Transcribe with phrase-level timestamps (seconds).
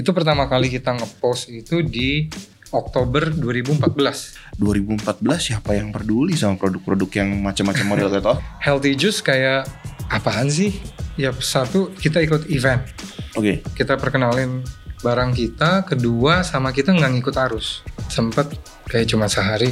[0.00, 2.24] Itu pertama kali kita ngepost itu di
[2.72, 4.56] Oktober 2014.
[4.56, 8.32] 2014 siapa yang peduli sama produk-produk yang macam-macam model gitu?
[8.64, 9.68] Healthy juice kayak
[10.08, 10.72] apaan sih?
[11.20, 12.80] Ya satu kita ikut event.
[13.36, 13.60] Oke.
[13.76, 14.64] Kita perkenalin
[15.04, 17.84] barang kita, kedua sama kita nggak ngikut arus.
[18.08, 18.56] Sempet
[18.88, 19.68] kayak cuma sehari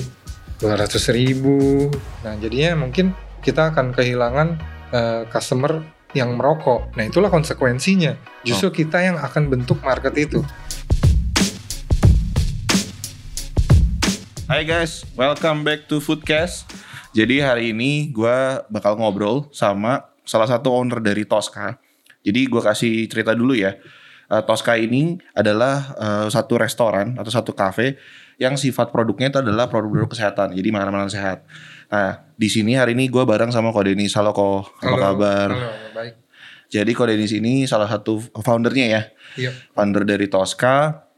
[0.61, 1.89] 200 ribu.
[2.21, 4.49] Nah jadinya mungkin kita akan kehilangan
[4.93, 6.97] eh, customer yang merokok.
[6.97, 8.17] Nah itulah konsekuensinya.
[8.41, 10.41] Justru kita yang akan bentuk market itu.
[14.49, 16.65] Hai guys, welcome back to Foodcast.
[17.13, 21.77] Jadi hari ini gue bakal ngobrol sama salah satu owner dari Tosca.
[22.25, 23.77] Jadi gue kasih cerita dulu ya.
[24.29, 28.01] Eh, Tosca ini adalah eh, satu restoran atau satu cafe
[28.41, 30.57] yang sifat produknya itu adalah produk-produk kesehatan.
[30.57, 31.45] Jadi makanan-makanan sehat.
[31.89, 34.13] Nah, di sini hari ini gue bareng sama Ko Denis.
[34.13, 35.49] Halo Ko, apa Halo, kabar?
[35.57, 36.15] Halo, baik.
[36.69, 39.03] Jadi Ko Denis ini salah satu foundernya ya.
[39.41, 39.53] Iya.
[39.73, 41.09] founder dari Tosca.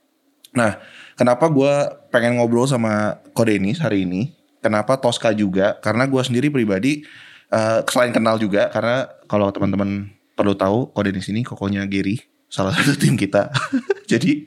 [0.55, 0.79] Nah,
[1.19, 1.75] kenapa gue
[2.15, 4.31] pengen ngobrol sama Ko Denis hari ini?
[4.63, 5.75] Kenapa Tosca juga?
[5.83, 7.03] Karena gue sendiri pribadi
[7.51, 10.07] eh, selain kenal juga, karena kalau teman-teman
[10.39, 13.51] perlu tahu, Ko Denis ini kokonya Gary, salah satu tim kita.
[14.11, 14.47] Jadi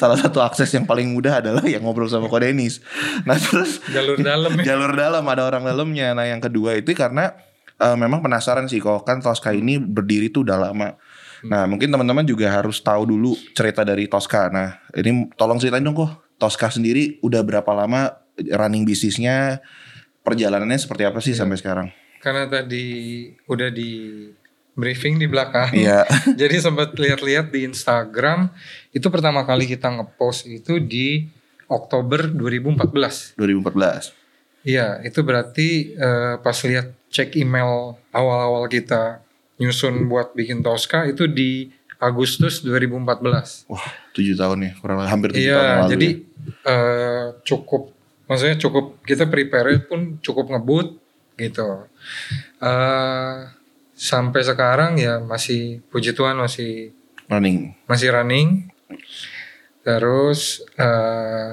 [0.00, 2.80] salah satu akses yang paling mudah adalah yang ngobrol sama Ko Denis.
[3.28, 4.72] Nah terus Jalur dalam ya.
[4.72, 6.16] jalur dalam ada orang dalamnya.
[6.16, 7.36] Nah yang kedua itu karena
[7.76, 10.96] eh, memang penasaran sih kok kan Tosca ini berdiri tuh udah lama.
[11.44, 14.48] Nah mungkin teman-teman juga harus tahu dulu cerita dari Tosca.
[14.48, 19.60] Nah ini tolong ceritain dong kok Tosca sendiri udah berapa lama running bisnisnya,
[20.24, 21.88] perjalanannya seperti apa sih sampai sekarang?
[22.24, 24.24] Karena tadi udah di
[24.80, 25.70] briefing di belakang.
[25.70, 26.08] Iya.
[26.40, 28.48] Jadi sempat lihat-lihat di Instagram
[28.90, 31.28] itu pertama kali kita ngepost itu di
[31.66, 33.36] Oktober 2014.
[33.36, 34.16] 2014.
[34.60, 39.22] Iya, itu berarti eh, pas lihat cek email awal-awal kita
[39.56, 43.68] nyusun buat bikin Tosca itu di Agustus 2014.
[43.68, 45.90] Wah tujuh tahun ya kurang lebih hampir tujuh tahun yang Iya, lalu.
[45.90, 46.16] jadi ya.
[46.66, 47.82] eh, cukup,
[48.24, 50.96] maksudnya cukup kita prepare pun cukup ngebut
[51.36, 51.88] gitu.
[52.58, 53.36] Eh,
[54.00, 56.96] sampai sekarang ya masih puji Tuhan masih
[57.28, 57.76] running.
[57.84, 58.72] masih running.
[59.84, 61.52] Terus eh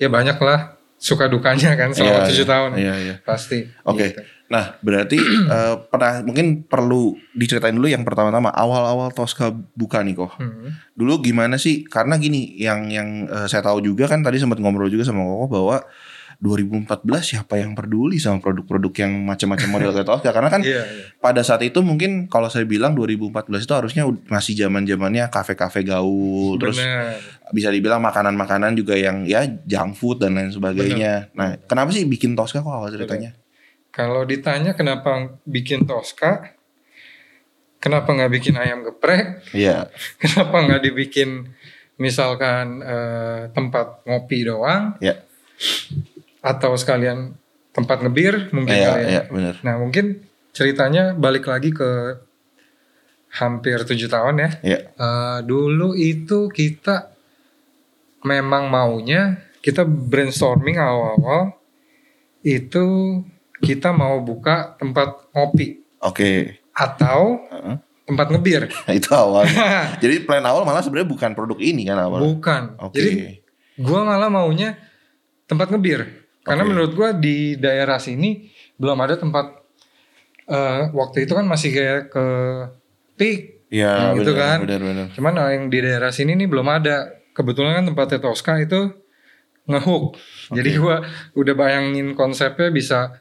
[0.00, 3.14] ya banyak lah suka dukanya kan selama Iya, tujuh iya, tahun Iya iya.
[3.22, 3.68] pasti.
[3.84, 4.08] Oke.
[4.08, 4.20] gitu.
[4.48, 5.20] Nah, berarti
[5.54, 10.32] eh, pernah mungkin perlu diceritain dulu yang pertama-tama awal-awal Tosca buka nih kok.
[10.40, 10.72] Hmm.
[10.96, 11.84] Dulu gimana sih?
[11.84, 15.46] Karena gini, yang yang eh, saya tahu juga kan tadi sempat ngobrol juga sama Koko
[15.52, 15.76] bahwa
[16.38, 21.04] 2014 siapa yang peduli sama produk-produk yang macam-macam model kayak Tosca karena kan Iya, iya.
[21.18, 26.78] pada saat itu mungkin kalau saya bilang 2014 itu harusnya masih zaman-zamannya kafe-kafe gaul terus
[26.78, 27.18] Bener.
[27.50, 31.34] bisa dibilang makanan-makanan juga yang ya junk food dan lain sebagainya.
[31.34, 33.34] Nah, kenapa sih bikin Tosca kok awal ceritanya?
[33.90, 36.54] Kalau ditanya kenapa bikin Tosca,
[37.78, 39.90] kenapa nggak bikin ayam geprek, Iya.
[40.22, 41.50] kenapa nggak dibikin
[41.98, 45.18] misalkan eh, tempat ngopi doang, Ya.
[46.40, 47.34] Atau sekalian
[47.70, 49.08] tempat ngebir mungkin Iya, kali ya.
[49.08, 49.54] iya, benar.
[49.62, 52.18] Nah mungkin ceritanya balik lagi ke
[53.30, 54.50] hampir tujuh tahun ya.
[54.64, 54.78] Iya.
[54.90, 57.12] Eh, dulu itu kita
[58.24, 61.54] memang maunya kita brainstorming awal-awal
[62.40, 62.86] itu
[63.58, 66.56] kita mau buka tempat ngopi Oke.
[66.72, 67.76] atau Heeh.
[68.06, 68.62] tempat ngebir.
[68.88, 69.58] Nah, itu awalnya.
[70.02, 72.22] Jadi plan awal malah sebenarnya bukan produk ini kan awal.
[72.24, 72.78] Bukan.
[72.80, 72.96] Oke.
[72.96, 73.10] Jadi
[73.78, 74.78] gua malah maunya
[75.44, 76.06] tempat ngebir.
[76.48, 76.70] Karena Oke.
[76.72, 79.46] menurut gua di daerah sini belum ada tempat
[80.48, 82.26] eh, waktu itu kan masih kayak ke
[83.14, 84.58] peak Iya, gitu benar, kan.
[84.64, 85.06] benar, benar.
[85.12, 87.12] Cuman eh, yang di daerah sini nih belum ada.
[87.36, 88.90] Kebetulan kan tempatnya Tosca itu
[89.68, 90.16] ngehook.
[90.56, 91.04] Jadi gua
[91.36, 93.20] udah bayangin konsepnya bisa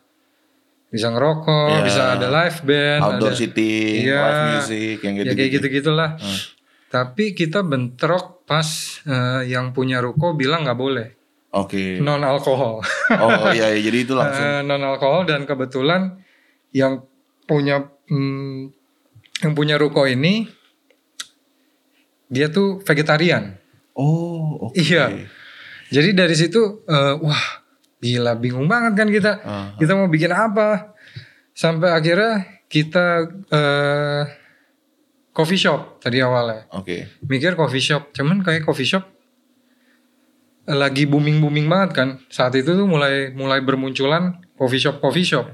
[0.87, 1.83] bisa ngerokok, Iya.
[1.83, 4.23] bisa ada live band, Outdoor ada seating, Iya.
[4.23, 5.27] live music, yang gitu.
[5.27, 6.09] ya kayak gitu-gitulah.
[6.15, 6.39] Hmm.
[6.87, 8.63] Tapi kita bentrok pas
[9.03, 11.16] eh, yang punya ruko bilang nggak boleh
[11.57, 11.97] Oke.
[11.97, 14.45] non alkohol, Oh iya, iya, jadi itu langsung.
[14.63, 16.21] non alkohol dan kebetulan
[16.69, 17.01] yang
[17.43, 18.69] punya hmm,
[19.39, 20.45] yang punya ruko ini
[22.27, 23.55] dia tuh vegetarian.
[23.95, 24.77] Oh, oke.
[24.77, 25.25] Iya.
[25.89, 27.43] Jadi dari situ eh, wah
[27.97, 29.31] gila bingung banget kan kita.
[29.41, 30.93] Ah, Kita mau bikin apa?
[31.55, 33.05] Sampai akhirnya kita
[33.49, 34.23] eh,
[35.31, 36.67] coffee shop tadi awalnya.
[36.75, 37.07] Oke.
[37.23, 39.16] Mikir coffee shop, cuman kayak coffee shop eh,
[40.67, 42.09] lagi booming booming banget kan.
[42.27, 45.47] Saat itu tuh mulai mulai bermunculan coffee shop coffee shop.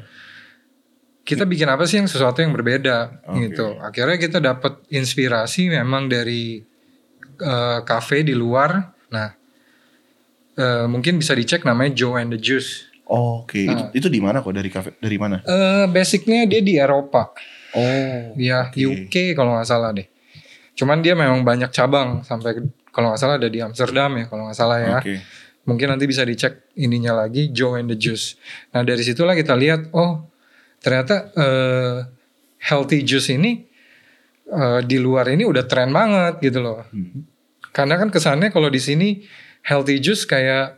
[1.24, 3.48] Kita bikin apa sih yang sesuatu yang berbeda Oke.
[3.48, 3.80] gitu.
[3.80, 6.60] Akhirnya kita dapat inspirasi memang dari
[7.34, 8.92] eh, cafe di luar.
[9.08, 9.30] Nah,
[10.54, 12.90] eh, mungkin bisa dicek namanya Joe and the Juice.
[13.04, 13.92] Oke, Nah.
[13.92, 15.44] itu, itu di mana kok dari kafe dari mana?
[15.44, 17.36] Eh, basicnya dia di Eropa,
[17.76, 18.32] Oh.
[18.40, 18.80] ya Oke.
[18.80, 20.08] UK kalau nggak salah deh.
[20.74, 22.64] Cuman dia memang banyak cabang sampai
[22.94, 24.98] kalau nggak salah ada di Amsterdam ya kalau nggak salah ya.
[25.02, 25.18] Oke.
[25.64, 28.38] Mungkin nanti bisa dicek ininya lagi Joe and the Juice.
[28.76, 30.30] Nah dari situlah kita lihat oh
[30.78, 31.98] ternyata eh,
[32.70, 33.66] healthy juice ini
[34.48, 36.86] eh, di luar ini udah tren banget gitu loh.
[36.92, 37.26] Hmm.
[37.74, 39.24] Karena kan kesannya kalau di sini
[39.66, 40.78] healthy juice kayak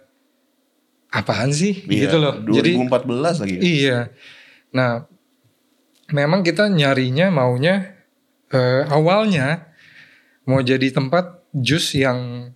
[1.11, 2.33] apaan sih Iya, gitu loh.
[2.45, 3.55] Jadi 2014 lagi.
[3.57, 3.61] ya?
[3.61, 3.99] Iya.
[4.75, 4.91] Nah,
[6.13, 7.95] memang kita nyarinya maunya
[8.53, 9.65] eh, awalnya
[10.45, 12.51] mau jadi tempat jus yang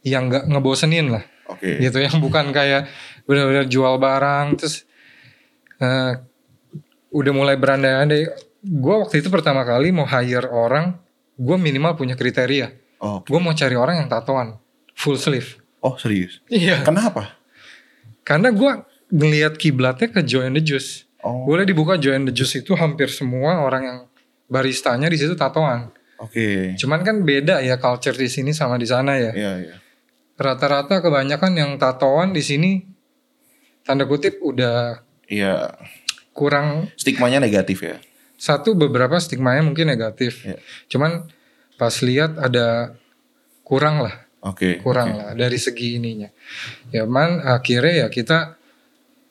[0.00, 1.80] yang nggak ngebosenin lah, Oke.
[1.80, 2.00] gitu.
[2.00, 2.88] Yang bukan kayak
[3.24, 4.84] benar-benar jual barang terus
[5.80, 6.12] eh,
[7.10, 8.28] udah mulai berandai-andai.
[8.64, 10.96] Gue waktu itu pertama kali mau hire orang,
[11.36, 12.72] gue minimal punya kriteria.
[13.04, 14.56] Oh, Gue mau cari orang yang tatoan,
[14.96, 15.60] full sleeve.
[15.84, 16.40] oh serius?
[16.48, 16.80] Iya.
[16.80, 17.36] Kenapa?
[18.24, 18.72] Karena gue
[19.12, 21.04] ngelihat kiblatnya ke Joy and the Juice.
[21.20, 23.98] Oh, Boleh dibuka Joy and the Juice itu hampir semua orang yang
[24.48, 25.92] baristanya di situ tatoan.
[26.18, 26.74] Oke.
[26.76, 29.32] Cuman kan beda ya culture di sini sama di sana ya.
[29.32, 29.74] Iya, iya.
[30.34, 32.82] Rata-rata kebanyakan yang tatoan di sini
[33.82, 35.72] tanda kutip udah Iya,
[36.32, 37.96] kurang stigmanya negatif ya.
[38.34, 40.44] satu beberapa stigmanya mungkin negatif.
[40.44, 40.58] Iya.
[40.90, 41.30] Cuman
[41.74, 42.92] pas lihat ada
[43.64, 44.82] kurang lah, Oke.
[44.84, 45.18] kurang oke.
[45.22, 46.28] lah dari segi ininya.
[46.92, 48.58] Ya man akhirnya ya kita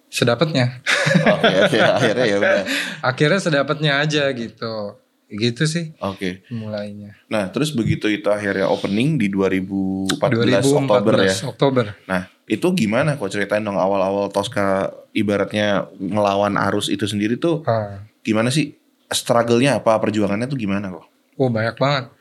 [0.09, 0.81] sedapatnya.
[1.29, 1.77] Oke, oke.
[1.77, 2.55] Akhirnya ya udah.
[3.11, 4.97] akhirnya sedapatnya aja gitu.
[5.33, 6.45] Gitu sih Oke.
[6.53, 7.17] mulainya.
[7.25, 11.33] Nah, terus begitu itu akhirnya opening di 2014, 2014 Oktober ya.
[11.49, 11.85] Oktober.
[12.05, 18.05] Nah, itu gimana kok ceritain dong awal-awal Tosca ibaratnya ngelawan arus itu sendiri tuh Ah.
[18.21, 18.77] gimana sih?
[19.09, 19.97] Struggle-nya apa?
[19.97, 21.05] Perjuangannya tuh gimana kok?
[21.37, 22.13] Oh banyak banget.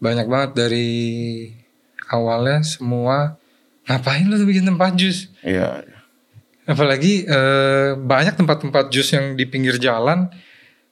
[0.00, 0.88] Banyak banget dari
[2.08, 3.36] awalnya semua
[3.84, 5.28] ngapain lo tuh bikin tempat jus?
[5.44, 5.84] Iya.
[6.64, 10.28] Apalagi eh, banyak tempat-tempat jus yang di pinggir jalan.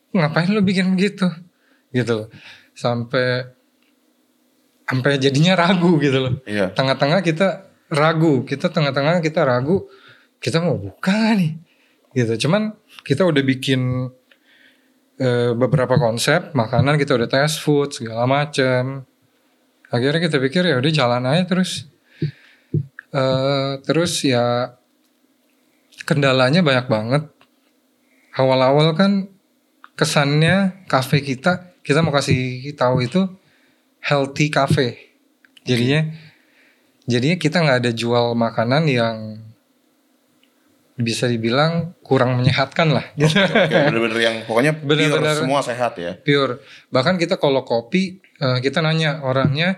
[0.09, 1.29] Ngapain lo bikin begitu?
[1.97, 2.27] Gitu loh.
[2.77, 3.57] Sampai
[4.87, 6.33] sampai jadinya ragu gitu loh.
[6.47, 6.71] Iya.
[6.71, 9.89] Tengah-tengah kita ragu, kita tengah-tengah kita ragu,
[10.39, 11.59] kita mau buka nih?
[12.15, 12.47] Gitu.
[12.47, 12.71] Cuman
[13.03, 14.07] kita udah bikin
[15.19, 19.03] eh, beberapa konsep makanan, kita udah test food segala macem.
[19.91, 21.91] Akhirnya kita pikir ya udah jalan aja terus.
[23.11, 24.71] Eh, terus ya
[26.07, 27.23] kendalanya banyak banget.
[28.39, 29.11] Awal-awal kan
[29.99, 33.23] kesannya kafe kita kita mau kasih tahu itu
[34.03, 35.15] healthy cafe.
[35.63, 36.11] Jadinya
[37.07, 39.15] jadinya kita nggak ada jual makanan yang
[40.97, 43.05] bisa dibilang kurang menyehatkan lah.
[43.15, 43.37] gitu.
[43.37, 45.37] Oke, bener-bener yang pokoknya pure Bener-bener.
[45.37, 46.17] semua sehat ya.
[46.17, 46.59] Pure.
[46.89, 49.77] Bahkan kita kalau kopi eh, kita nanya orangnya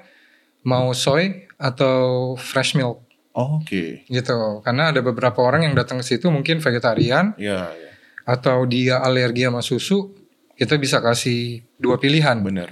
[0.64, 4.04] mau soy atau fresh milk Oh, Oke.
[4.10, 4.60] gitu.
[4.66, 7.92] Karena ada beberapa orang yang datang ke situ mungkin vegetarian Iya, iya.
[8.26, 10.12] atau dia alergi sama susu,
[10.60, 12.36] kita bisa kasih dua pilihan.
[12.44, 12.68] Bener.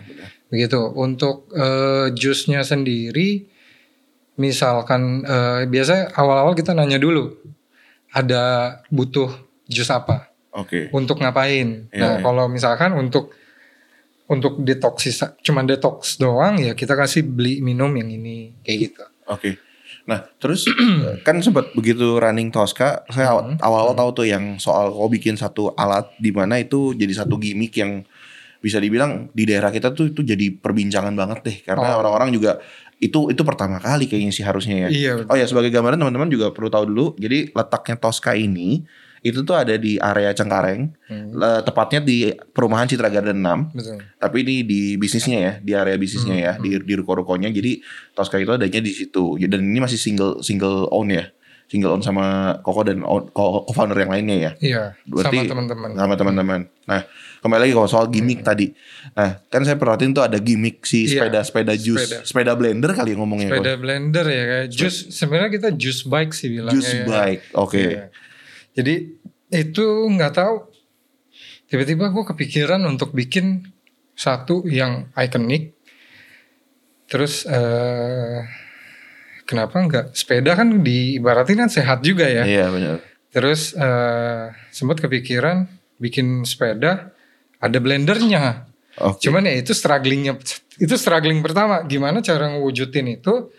[0.51, 0.92] Begitu.
[0.92, 3.48] Untuk eh, jusnya sendiri,
[4.36, 7.31] misalkan eh, biasanya awal-awal kita nanya dulu,
[8.12, 9.31] ada butuh
[9.72, 10.92] jus apa, Oke.
[10.92, 11.88] untuk ngapain.
[11.88, 12.24] Iya, nah iya.
[12.24, 13.31] kalau misalkan untuk
[14.28, 15.07] untuk detox
[15.39, 19.04] cuman detox doang ya kita kasih beli minum yang ini kayak gitu.
[19.31, 19.66] Oke.
[20.07, 20.63] Nah, terus
[21.21, 23.57] kan sempat begitu running Tosca, saya aw- Hmm.
[23.59, 27.75] awal-awal tahu tuh yang soal kau bikin satu alat di mana itu jadi satu gimmick
[27.75, 28.07] yang
[28.57, 32.01] bisa dibilang di daerah kita tuh itu jadi perbincangan banget deh karena Oh.
[32.01, 32.57] orang-orang juga
[32.98, 34.89] itu itu pertama kali kayaknya sih harusnya ya.
[34.89, 35.12] Iya.
[35.27, 37.05] Oh ya sebagai gambaran teman-teman juga perlu tahu dulu.
[37.20, 38.81] Jadi letaknya Tosca ini
[39.27, 43.72] itu tuh ada di area Cengkareng, Hmm, tepatnya di perumahan Citra Garden 6.
[43.72, 44.00] betul.
[44.15, 47.48] Tapi ini di bisnisnya ya, di area bisnisnya ya, di di ruko-rukonya.
[47.50, 49.36] Jadi Tosca itu adanya di situ.
[49.38, 51.27] Dan ini masih single single own ya.
[51.67, 53.03] Single own sama Koko dan
[53.36, 54.51] co-founder yang lainnya ya.
[54.57, 55.89] Iya, Berarti sama teman-teman.
[55.93, 56.60] Sama teman-teman.
[56.88, 57.03] Nah,
[57.39, 58.72] kembali lagi kalau soal gimmick tadi.
[59.12, 62.24] Nah, kan saya perhatiin tuh ada gimmick si Iya, sepeda sepeda jus, sepeda.
[62.24, 63.51] sepeda blender kali ya ngomongnya.
[63.51, 66.75] Sepeda blender ya kayak jus sebenarnya kita juice bike sih bilangnya.
[66.79, 67.03] Juice ya.
[67.03, 67.43] bike.
[67.53, 67.84] Oke.
[67.84, 68.03] Iya.
[68.72, 68.93] Jadi
[69.51, 70.56] itu nggak tahu
[71.68, 73.63] tiba-tiba gue kepikiran untuk bikin
[74.18, 75.77] satu yang ikonik.
[77.08, 78.44] Terus eh
[79.48, 82.44] kenapa nggak sepeda kan diibaratin kan sehat juga ya.
[82.44, 82.98] Iya, benar.
[83.32, 85.68] Terus eh sempat kepikiran
[86.01, 87.13] bikin sepeda
[87.62, 88.68] ada blendernya.
[88.98, 89.30] Oke.
[89.30, 90.42] Cuman ya itu strugglingnya
[90.77, 93.50] itu struggling pertama gimana cara ngewujudin itu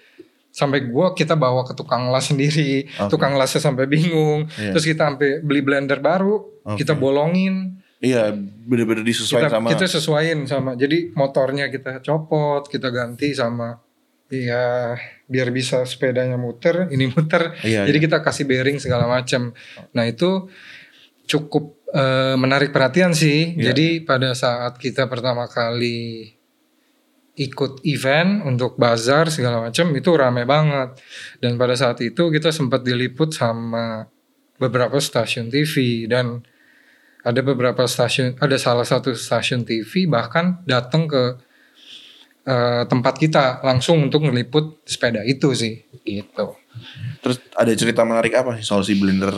[0.50, 3.10] sampai gua kita bawa ke tukang las sendiri, Oke.
[3.12, 4.72] tukang lasnya sampai bingung, Iya.
[4.74, 6.82] terus kita sampai beli blender baru, Oke.
[6.82, 8.30] kita bolongin, Iya,
[8.62, 13.82] bener-bener disesuaikan kita sama kita sesuaiin sama, jadi motornya kita copot, kita ganti sama,
[14.30, 14.94] ya
[15.26, 18.04] biar bisa sepedanya muter, ini muter, Iya, jadi iya.
[18.06, 19.50] kita kasih bearing segala macam.
[19.96, 20.46] Nah itu
[21.28, 23.56] cukup eh, menarik perhatian sih.
[23.56, 23.72] Iya.
[23.72, 26.37] Jadi pada saat kita pertama kali
[27.38, 30.98] ikut event untuk bazar segala macam itu rame banget.
[31.38, 34.04] Dan pada saat itu kita sempat diliput sama
[34.58, 36.42] beberapa stasiun TV dan
[37.22, 41.38] ada beberapa stasiun ada salah satu stasiun TV bahkan datang ke
[42.42, 46.58] eh, tempat kita langsung untuk ngeliput sepeda itu sih gitu.
[47.22, 49.34] Terus ada cerita menarik apa sih soal si blender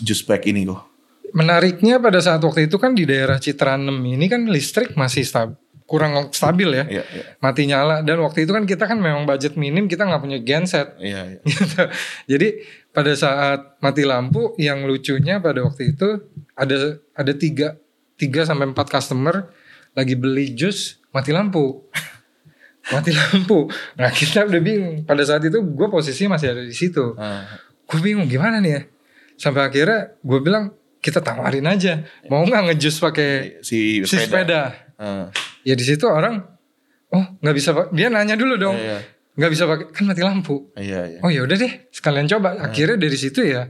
[0.00, 0.88] juice pack ini kok?
[1.32, 6.28] menariknya pada saat waktu itu kan di daerah Citranem ini kan listrik masih stab- kurang
[6.36, 7.24] stabil ya Iya, iya.
[7.40, 10.92] mati nyala dan waktu itu kan kita kan memang budget minim kita nggak punya genset
[11.00, 11.40] Iya, iya.
[11.48, 11.82] gitu.
[12.28, 12.48] Jadi
[12.92, 17.80] pada saat mati lampu yang lucunya pada waktu itu ada ada tiga
[18.20, 19.48] tiga sampai empat customer
[19.96, 21.88] lagi beli jus mati lampu.
[22.92, 23.72] mati lampu.
[23.96, 25.08] Nah kita udah bingung.
[25.08, 27.16] Pada saat itu gue posisi masih ada di situ.
[27.16, 27.48] Ah,
[27.88, 28.82] Gue bingung gimana nih ya.
[29.40, 32.04] Sampai akhirnya gue bilang kita tawarin aja.
[32.28, 34.74] Mau nggak ngejus pakai si si sepeda?
[34.98, 35.30] Ah,
[35.68, 36.40] Ya di situ orang
[37.12, 37.86] oh nggak bisa pak.
[37.92, 38.76] Dia nanya dulu dong.
[38.80, 39.04] Iya,
[39.36, 40.72] Nggak bisa pakai kan mati lampu.
[40.74, 41.18] iya, iya.
[41.20, 42.56] Oh ya udah deh, sekalian coba.
[42.58, 43.68] Akhirnya dari situ ya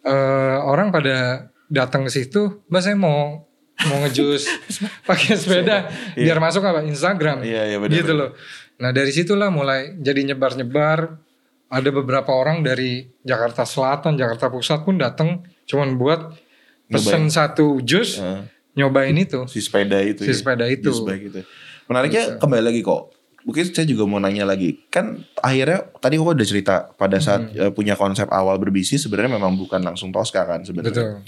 [0.00, 3.44] eh orang pada datang ke situ, "Mbak saya mau
[3.84, 4.48] mau ngejus
[5.08, 8.30] pakai sepeda biar masuk apa Instagram." Iya, iya, benar, gitu loh.
[8.78, 11.26] Nah, dari situlah mulai jadi nyebar-nyebar.
[11.68, 16.32] Ada beberapa orang dari Jakarta Selatan, Jakarta Pusat pun datang cuman buat
[16.88, 18.40] pesen satu jus, Ah,
[18.78, 19.42] nyobain itu.
[19.50, 20.22] si sepeda itu.
[20.22, 20.36] Si ya.
[20.38, 20.86] sepeda itu.
[20.86, 21.40] Juice bike itu.
[21.90, 23.10] Menariknya kembali lagi kok.
[23.42, 24.76] Mungkin saya juga mau nanya lagi.
[24.86, 27.58] Kan akhirnya tadi kok udah cerita pada saat Hmm.
[27.58, 31.24] eh, punya konsep awal berbisnis sebenarnya memang bukan langsung Tosca kan sebenarnya.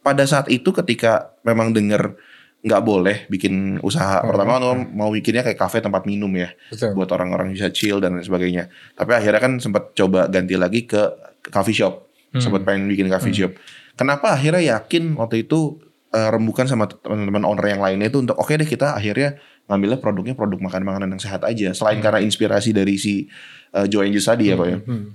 [0.00, 2.16] Pada saat itu ketika memang denger
[2.60, 6.92] nggak boleh bikin usaha pertama lo mau bikinnya kayak kafe tempat minum ya Betul.
[6.92, 11.00] buat orang-orang bisa chill dan lain sebagainya tapi akhirnya kan sempat coba ganti lagi ke
[11.48, 13.56] coffee shop sempat pengen bikin coffee shop
[13.96, 18.50] kenapa akhirnya yakin waktu itu eh, rembukan sama teman-teman owner yang lainnya itu untuk oke
[18.50, 19.38] deh kita akhirnya
[19.70, 23.30] ngambilnya produknya produk makan makanan yang sehat aja selain karena inspirasi dari si
[23.70, 25.14] uh, Joe Juice tadi ya kok ya Hmm.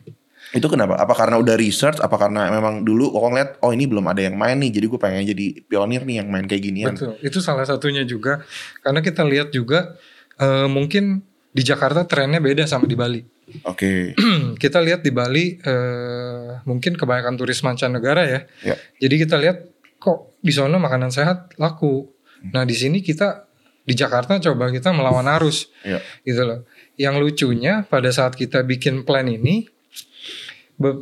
[0.56, 0.96] itu kenapa?
[0.96, 2.00] Apa karena udah research?
[2.00, 5.00] Apa karena memang dulu kok ngeliat oh ini belum ada yang main nih, jadi gue
[5.02, 6.94] pengen jadi pionir nih yang main kayak ginian.
[6.96, 8.46] Betul, itu salah satunya juga
[8.80, 10.00] karena kita lihat juga
[10.40, 13.20] eh, mungkin di Jakarta trennya beda sama di Bali.
[13.68, 14.16] Oke,
[14.64, 18.40] kita lihat di Bali eh, mungkin kebanyakan turis mancanegara ya.
[18.64, 19.75] ya, Jadi kita lihat
[20.06, 22.06] kok di sana makanan sehat laku.
[22.54, 23.50] Nah di sini kita
[23.82, 26.60] di Jakarta coba kita melawan arus ya, gitu loh.
[26.96, 29.66] Yang lucunya pada saat kita bikin plan ini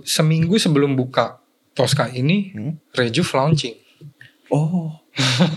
[0.04, 1.44] seminggu sebelum buka
[1.74, 2.74] Tosca ini Hmm.
[2.94, 3.76] Rejuve launching.
[4.54, 4.94] Oh,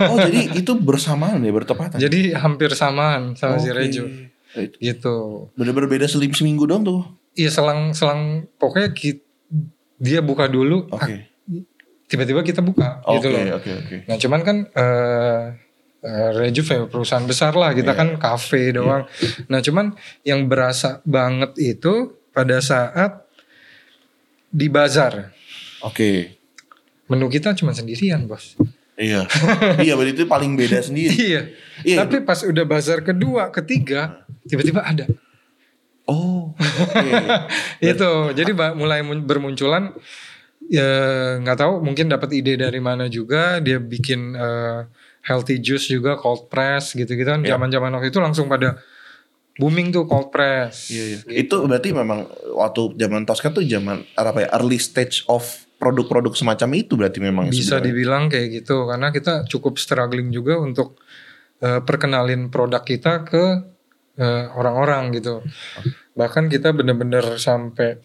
[0.00, 2.00] oh jadi itu bersamaan ya bertepatan.
[2.00, 3.76] Jadi hampir samaan sama si Oke.
[3.76, 4.32] Rejuve
[4.80, 5.48] gitu.
[5.52, 7.04] Bener-bener beda selim seminggu dong tuh.
[7.36, 9.20] Iya selang selang pokoknya ki-
[9.96, 11.20] dia buka dulu, Oke, ah,
[12.06, 13.58] tiba-tiba kita buka oke, gitu loh.
[13.58, 13.96] oke, oke.
[14.06, 15.40] Nah cuman kan eh
[16.00, 17.98] eh, Rejuve perusahaan besar lah, kita Iya.
[17.98, 19.10] kan kafe doang.
[19.50, 19.90] Nah cuman
[20.22, 23.26] yang berasa banget itu pada saat
[24.46, 25.34] di bazar
[25.82, 26.38] Oke,
[27.06, 28.56] menu kita cuma sendirian bos.
[28.96, 29.28] iya,
[29.76, 31.12] iya berarti itu paling beda sendiri.
[31.28, 31.42] iya.
[31.84, 31.96] Iya.
[32.00, 35.04] Tapi pas udah bazar kedua, ketiga, tiba-tiba ada.
[36.06, 37.02] Oh, oke.
[37.84, 39.26] itu jadi mulai mun-
[40.66, 40.90] ya
[41.38, 44.80] nggak tahu mungkin dapat ide dari mana juga dia bikin eh,
[45.22, 47.54] healthy juice juga cold press gitu-gitu kan Ya.
[47.54, 48.78] zaman-zaman waktu itu langsung pada
[49.56, 51.18] booming tuh cold press Iya, iya.
[51.22, 51.26] Gitu.
[51.32, 55.42] Itu berarti memang waktu zaman Tosca tuh zaman apa ya early stage of
[55.76, 57.84] produk-produk semacam itu berarti memang bisa sebenarnya.
[57.86, 60.98] dibilang kayak gitu karena kita cukup struggling juga untuk
[61.58, 63.44] eh, perkenalin produk kita ke
[64.16, 65.44] eh, orang-orang gitu
[66.12, 68.00] bahkan kita bener-bener sampai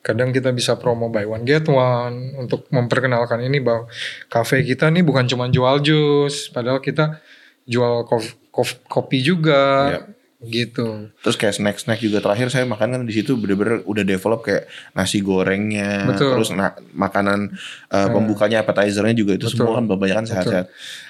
[0.00, 3.90] kadang kita bisa promo buy one get one untuk memperkenalkan ini bahwa
[4.26, 7.18] cafe kita nih bukan cuma jual jus padahal kita
[7.64, 10.00] jual kof- kof- kopi juga Iya.
[10.44, 14.68] gitu Terus kayak snack-snack juga terakhir saya makan kan di situ bener-bener udah develop kayak
[14.92, 16.36] nasi gorengnya, Betul.
[16.36, 17.56] terus na- makanan
[17.88, 19.64] uh, pembukanya appetizernya juga itu Betul.
[19.64, 20.66] semua kan kebanyakan sehat-sehat.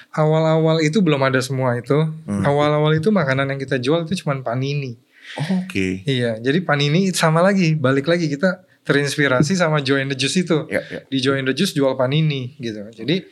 [0.09, 2.41] awal-awal itu belum ada semua itu Hmm.
[2.41, 4.95] awal-awal itu makanan yang kita jual itu cuma panini
[5.35, 6.05] Oh, Oke.
[6.05, 10.69] Iya, jadi Panini sama lagi, balik lagi kita terinspirasi sama Joy and the Juice itu.
[10.69, 11.01] Ya, ya.
[11.09, 12.85] Di Joy and the Juice jual Panini gitu.
[12.93, 13.25] Jadi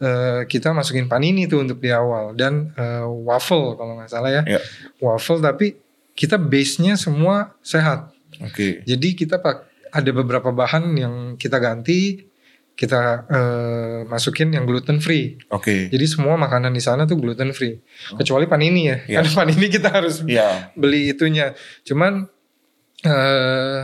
[0.00, 4.42] eh, kita masukin Panini tuh untuk di awal dan eh, waffle kalau nggak salah ya.
[4.46, 4.60] Ya.
[5.02, 5.76] Waffle tapi
[6.14, 8.14] kita base-nya semua sehat.
[8.38, 8.86] Oke.
[8.86, 12.26] Jadi kita pak ada beberapa bahan yang kita ganti,
[12.74, 15.38] kita eh, masukin yang gluten free.
[15.48, 15.88] Oke.
[15.88, 17.78] Jadi semua makanan di sana tuh gluten free.
[18.12, 18.98] Kecuali Panini ya.
[19.06, 19.16] Iya.
[19.22, 20.74] Karena Panini kita harus Iya.
[20.74, 21.54] beli itunya.
[21.86, 22.26] Cuman
[23.04, 23.82] eh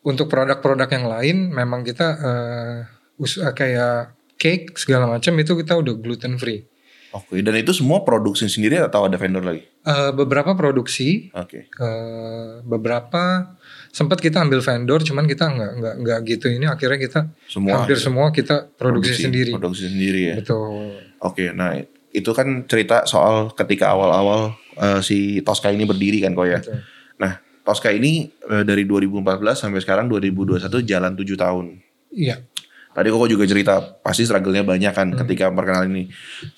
[0.00, 2.78] untuk produk-produk yang lain memang kita eh
[3.20, 6.64] us- kayak cake segala macam itu kita udah gluten free.
[7.10, 9.66] Oke, dan itu semua produksi sendiri atau ada vendor lagi?
[9.82, 11.66] Eh, beberapa produksi, Oke.
[11.68, 13.50] eh, beberapa
[13.90, 16.66] sempat kita ambil vendor, cuman kita nggak nggak nggak gitu ini.
[16.70, 17.20] Akhirnya kita
[17.50, 19.50] Semua hampir semua kita produksi, sendiri.
[19.54, 20.36] Produksi sendiri ya.
[20.38, 20.94] Betul.
[21.20, 21.74] Oke, nah
[22.10, 26.58] itu kan cerita soal ketika awal-awal eh, si Tosca ini berdiri kan kok ya.
[26.62, 26.78] Betul.
[27.20, 27.32] Nah,
[27.66, 31.66] Tosca ini eh, dari 2014 sampai sekarang 2021 jalan 7 tahun.
[32.14, 32.42] Iya.
[32.90, 36.04] Tadi Koko juga cerita pasti struggle-nya banyak kan ketika perkenalan ini.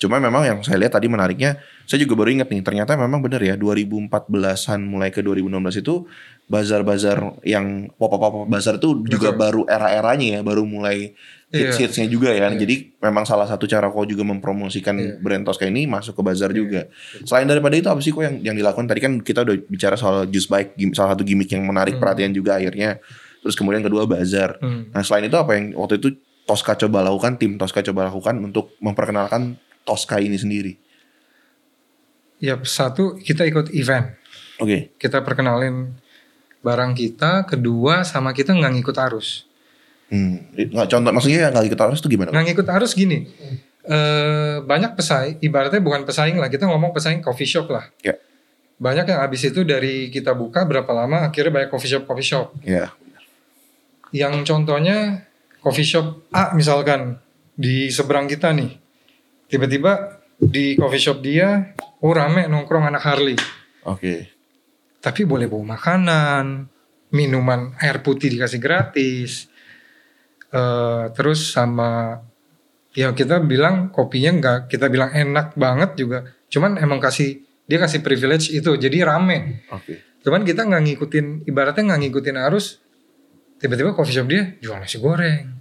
[0.01, 3.43] Cuma memang yang saya lihat tadi menariknya, saya juga baru ingat nih, ternyata memang benar
[3.43, 6.07] ya 2014-an mulai ke 2016 itu
[6.47, 9.39] bazar-bazar yang pop-up bazar itu juga Betul.
[9.39, 11.15] baru era-eranya ya, baru mulai
[11.53, 11.69] Iya.
[11.69, 12.49] hits-hitsnya juga ya.
[12.49, 12.65] Iya.
[12.65, 15.21] Jadi memang salah satu cara Koko juga mempromosikan Iya.
[15.21, 16.89] brand Tosca ini masuk ke bazar juga.
[17.29, 20.25] Selain daripada itu apa sih kok yang yang dilakukan tadi kan kita udah bicara soal
[20.25, 22.97] juice bike, salah satu gimmick yang menarik perhatian juga akhirnya.
[23.45, 24.57] Terus kemudian kedua bazar.
[24.65, 24.89] Hmm.
[24.89, 28.73] Nah selain itu apa yang waktu itu Tosca coba lakukan, tim Tosca coba lakukan untuk
[28.81, 29.53] memperkenalkan
[29.85, 30.75] Tosca ini sendiri?
[32.43, 34.11] Ya satu kita ikut event,
[34.59, 35.95] Oke, kita perkenalin
[36.59, 37.47] barang kita.
[37.47, 39.47] Kedua sama kita nggak ngikut arus.
[40.11, 40.51] hmm.
[40.75, 42.35] nggak contoh maksudnya nggak ikut arus itu gimana?
[42.35, 43.31] Nggak ngikut arus gini.
[43.83, 46.47] eh banyak pesaing, ibaratnya bukan pesaing lah.
[46.47, 47.87] Kita ngomong pesaing coffee shop lah.
[48.03, 48.15] Ya.
[48.79, 52.51] Banyak yang habis itu dari kita buka berapa lama akhirnya banyak coffee shop coffee shop.
[52.63, 52.91] Ya,
[54.11, 55.27] Yang contohnya
[55.63, 57.19] coffee shop A misalkan
[57.55, 58.75] di seberang kita nih.
[59.47, 63.37] Tiba-tiba di coffee shop dia, oh rame nongkrong anak Harley.
[63.87, 64.15] oke,
[64.99, 66.67] Tapi boleh bawa makanan,
[67.15, 69.47] minuman air putih dikasih gratis.
[70.53, 72.21] Eh terus sama
[72.93, 76.19] ya kita bilang kopinya nggak kita bilang enak banget juga.
[76.51, 79.63] Cuman emang kasih dia kasih privilege itu jadi rame.
[79.71, 80.21] oke.
[80.23, 82.79] Cuman kita nggak ngikutin ibaratnya nggak ngikutin arus.
[83.59, 85.51] Tiba-tiba coffee shop dia jual nasi goreng.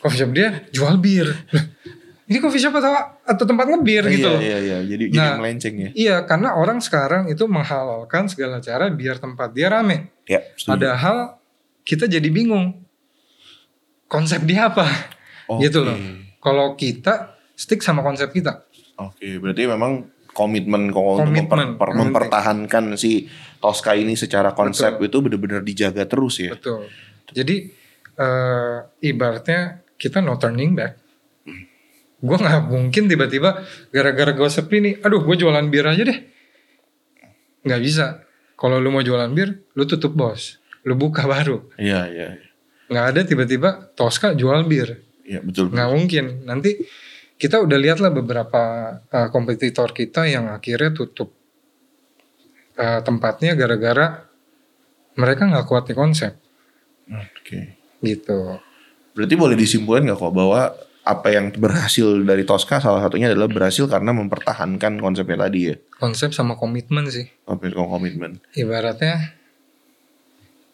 [0.00, 1.28] Coffee shop dia jual bir.
[2.26, 2.90] Ini coffee shop atau
[3.22, 4.40] atau tempat ngebir gitu Iya, loh.
[4.40, 4.78] iya, iya.
[4.82, 5.90] Jadi jadi Nah, melenceng ya.
[5.92, 10.10] Iya, karena orang sekarang itu menghalalkan segala cara biar tempat dia rame.
[10.24, 10.74] Ya, setuju.
[10.74, 11.16] Padahal
[11.82, 12.82] kita jadi bingung
[14.06, 14.86] konsep dia apa,
[15.46, 15.64] Oke.
[15.64, 15.94] gitu loh.
[16.38, 17.14] Kalau kita
[17.52, 21.96] stick sama konsep kita, Oke, berarti memang komitmen untuk Komitmen, memper- yang penting.
[22.02, 23.24] mempertahankan si
[23.56, 26.52] Tosca ini secara konsep itu benar-benar dijaga terus ya.
[26.52, 26.90] betul.
[27.28, 27.56] Jadi
[28.14, 29.60] eh, ibaratnya
[29.94, 31.05] kita no turning back.
[32.26, 33.62] Gue nggak mungkin tiba-tiba
[33.94, 36.18] gara-gara gue sepi nih, aduh gue jualan bir aja deh.
[37.62, 38.06] Nggak bisa.
[38.58, 41.70] Kalau lu mau jualan bir, lu tutup bos, lu buka baru.
[41.78, 42.26] Iya, iya.
[42.90, 45.06] Nggak ada tiba-tiba Tosca jual bir.
[45.26, 45.74] Iya, betul.
[45.74, 46.86] nggak mungkin nanti
[47.36, 48.62] kita udah lihat lah beberapa
[49.10, 51.34] uh, kompetitor kita yang akhirnya tutup
[52.78, 54.22] uh, tempatnya gara-gara
[55.18, 56.38] mereka nggak kuat di konsep
[57.10, 57.74] Oke.
[58.06, 58.62] gitu
[59.16, 63.86] Berarti boleh disimpulkan nggak kok bahwa apa yang berhasil dari Tosca salah satunya adalah berhasil
[63.86, 65.74] karena mempertahankan konsepnya tadi ya.
[65.96, 68.30] konsep sama komitmen sih Komitmen komitmen.
[68.52, 69.38] ibaratnya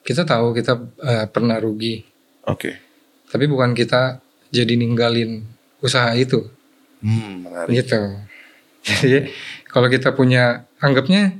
[0.02, 2.02] kita tahu kita uh, pernah rugi
[2.44, 2.80] Oke.
[3.28, 4.18] tapi bukan kita
[4.48, 5.44] jadi ninggalin
[5.78, 6.48] usaha itu
[7.02, 7.82] Hmm, menarik.
[7.82, 7.98] gitu
[9.02, 9.26] jadi
[9.66, 11.34] kalau kita punya anggapnya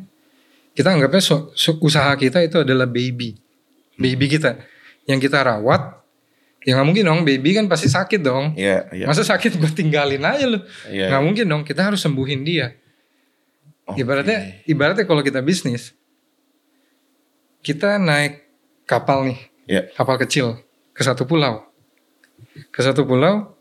[0.74, 3.38] kita anggapnya so- so- usaha kita itu adalah baby
[3.94, 4.58] baby kita
[5.04, 6.01] yang kita rawat
[6.62, 9.06] ya nggak mungkin dong baby kan pasti sakit dong Iya, iya.
[9.06, 11.10] masa sakit gue tinggalin aja loh Iya.
[11.10, 12.74] nggak mungkin dong kita harus sembuhin dia
[13.84, 14.00] Oke.
[14.00, 15.90] ibaratnya ibaratnya kalau kita bisnis
[17.60, 18.46] kita naik
[18.86, 19.82] kapal nih Iya.
[19.94, 20.58] kapal kecil
[20.90, 21.66] ke satu pulau
[22.70, 23.54] ke satu pulau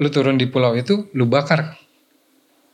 [0.00, 1.76] lu turun di pulau itu lu bakar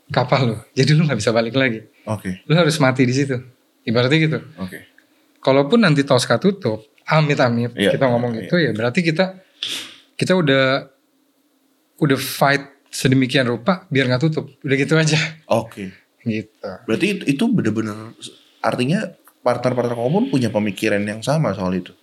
[0.09, 2.41] kapal lu jadi lu nggak bisa balik lagi Oke.
[2.47, 3.37] lu harus mati di situ
[3.83, 4.79] ibaratnya gitu Oke.
[5.43, 8.41] kalaupun nanti Tosca tutup amit amit Iya, kita ngomong iya.
[8.43, 9.39] gitu ya berarti kita
[10.15, 10.91] kita udah
[11.97, 15.93] udah fight sedemikian rupa biar nggak tutup udah gitu aja Oke.
[16.21, 18.13] gitu Berarti itu- itu benar-benar
[18.59, 19.07] artinya
[19.41, 21.95] partner-partner kamu pun punya pemikiran yang sama soal itu.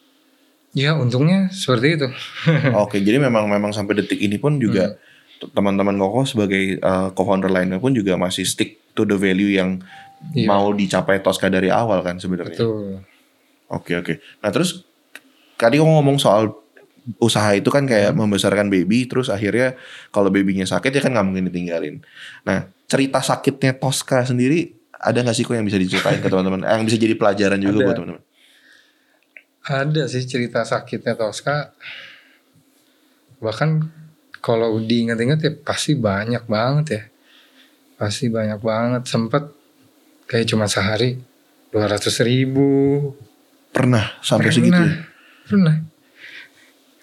[0.72, 2.08] ya untungnya seperti itu
[2.84, 4.96] Oke, jadi memang memang sampai detik ini pun juga
[5.36, 5.52] Hmm.
[5.52, 9.84] teman-teman Koko sebagai uh, co-founder lainnya pun juga masih stick to the value yang
[10.32, 10.48] Iya.
[10.48, 12.56] mau dicapai Tosca dari awal kan sebenarnya.
[13.68, 14.14] Oke oke.
[14.40, 14.88] Nah terus
[15.64, 16.52] tadi kamu ngomong soal
[17.20, 18.24] usaha itu kan kayak Hmm.
[18.24, 19.76] membesarkan baby, terus akhirnya
[20.08, 22.00] kalau babynya sakit ya kan nggak mungkin ditinggalin.
[22.44, 26.64] Nah cerita sakitnya Tosca sendiri ada nggak sih kok yang bisa diceritain ke teman-teman?
[26.64, 27.86] Yang bisa jadi pelajaran juga Ada.
[27.86, 28.24] buat teman-teman.
[29.64, 31.72] ada sih cerita sakitnya Tosca
[33.40, 33.88] bahkan
[34.40, 37.04] kalau diingat-ingat ya pasti banyak banget ya
[37.96, 39.44] pasti banyak banget sempet
[40.28, 41.16] kayak cuma sehari
[41.72, 42.68] 200 ribu
[43.72, 44.82] Pernah sampai pernah segitu?
[44.84, 44.92] ya?
[45.44, 45.76] Pernah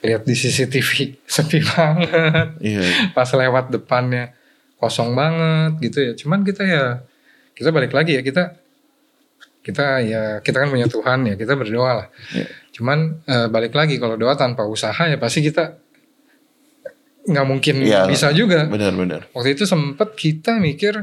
[0.01, 0.91] lihat di CCTV
[1.37, 2.81] sepi banget Iya.
[2.81, 3.13] iya.
[3.13, 4.33] pas lewat depannya
[4.81, 6.13] kosong banget gitu ya.
[6.17, 7.05] Cuman kita ya
[7.53, 8.57] kita balik lagi ya kita
[9.61, 12.07] kita ya kita kan punya Tuhan ya kita berdoa lah.
[12.33, 12.49] Iya.
[12.73, 12.99] Cuman
[13.29, 15.77] eh, balik lagi kalau doa tanpa usaha ya pasti kita
[17.29, 18.09] nggak mungkin Iya.
[18.09, 18.65] bisa juga.
[18.65, 19.29] Benar-benar.
[19.37, 20.97] Waktu itu sempet kita mikir,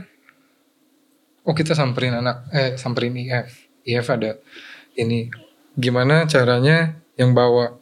[1.45, 3.53] oh kita samperin anak, eh samperin IF,
[3.85, 4.41] IF ada
[4.97, 5.29] ini
[5.77, 7.75] gimana caranya yang bawa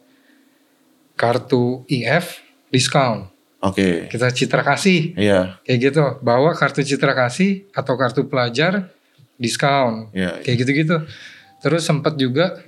[1.14, 3.28] kartu IF diskon.
[3.62, 4.08] Oke.
[4.12, 5.60] Kita citra kasih Iya.
[5.64, 8.92] kayak gitu, bawa kartu citra kasih atau kartu pelajar
[9.36, 10.40] diskon Iya.
[10.44, 10.96] kayak gitu-gitu.
[11.60, 12.60] Terus sempet juga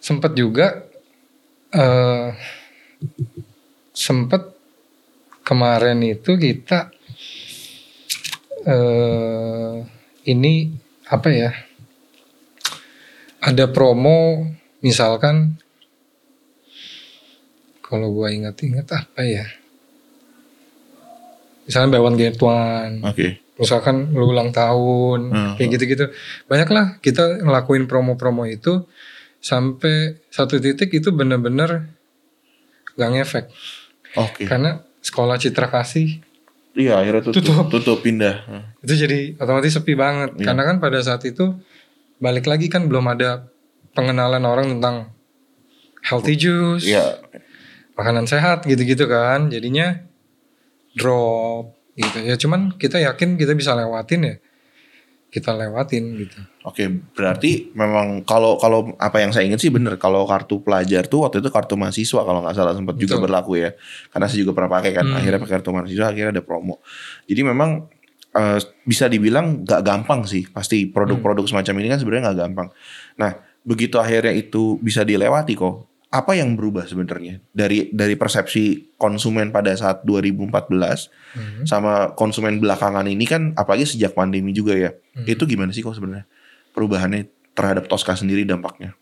[0.00, 0.84] sempet juga
[1.72, 2.28] eh
[3.92, 4.42] sempet
[5.44, 6.92] kemarin itu kita
[8.64, 9.74] eh
[10.24, 10.72] ini
[11.08, 11.52] apa ya?
[13.44, 14.48] Ada promo
[14.80, 15.60] misalkan
[17.80, 19.44] kalau gua ingat-ingat apa ya?
[21.64, 23.40] Misalnya buy one get one Oke.
[23.54, 25.54] misalkan lu ulang tahun Hmm.
[25.56, 26.04] kayak gitu-gitu
[26.44, 28.84] banyak lah kita ngelakuin promo-promo itu
[29.38, 31.88] sampai satu titik itu bener-bener
[32.94, 33.46] gak ngefek
[34.14, 34.44] Oke.
[34.44, 36.20] karena sekolah citra kasih
[36.74, 37.38] Iya, akhirnya tutup.
[37.46, 37.64] Tutup.
[37.70, 38.42] Tutup, pindah.
[38.82, 40.44] itu jadi otomatis sepi banget Iya.
[40.44, 41.54] karena kan pada saat itu
[42.18, 43.50] balik lagi kan belum ada
[43.94, 45.14] pengenalan orang tentang
[46.04, 47.22] healthy juice Iya.
[47.94, 50.02] makanan sehat gitu-gitu kan jadinya
[50.94, 54.34] drop gitu ya cuman kita yakin kita bisa lewatin ya
[55.30, 60.24] kita lewatin gitu Oke, berarti memang kalau kalau apa yang saya ingat sih bener kalau
[60.24, 63.76] kartu pelajar tuh waktu itu kartu mahasiswa kalau nggak salah sempat juga berlaku ya.
[64.08, 65.04] Karena saya juga pernah pakai kan.
[65.04, 65.12] Hmm.
[65.20, 66.80] Akhirnya pakai kartu mahasiswa akhirnya ada promo.
[67.28, 67.84] Jadi memang
[68.34, 70.44] eh, bisa dibilang nggak gampang sih.
[70.50, 72.68] Pasti produk-produk semacam ini kan sebenarnya nggak gampang.
[73.16, 73.30] Nah,
[73.62, 75.88] begitu akhirnya itu bisa dilewati kok.
[76.14, 81.66] Apa yang berubah sebenarnya dari dari persepsi konsumen pada saat 2014 Mhm.
[81.66, 84.90] sama konsumen belakangan ini kan apalagi sejak pandemi juga ya.
[84.94, 85.26] Hmm.
[85.26, 86.22] Itu gimana sih kok sebenarnya
[86.70, 88.94] perubahannya terhadap Tosca sendiri dampaknya?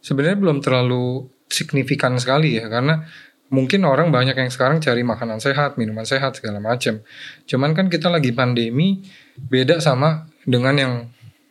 [0.00, 3.04] sebenarnya belum terlalu signifikan sekali ya karena
[3.50, 7.02] mungkin orang banyak yang sekarang cari makanan sehat, minuman sehat segala macam.
[7.44, 9.02] Cuman kan kita lagi pandemi
[9.36, 10.92] beda sama dengan yang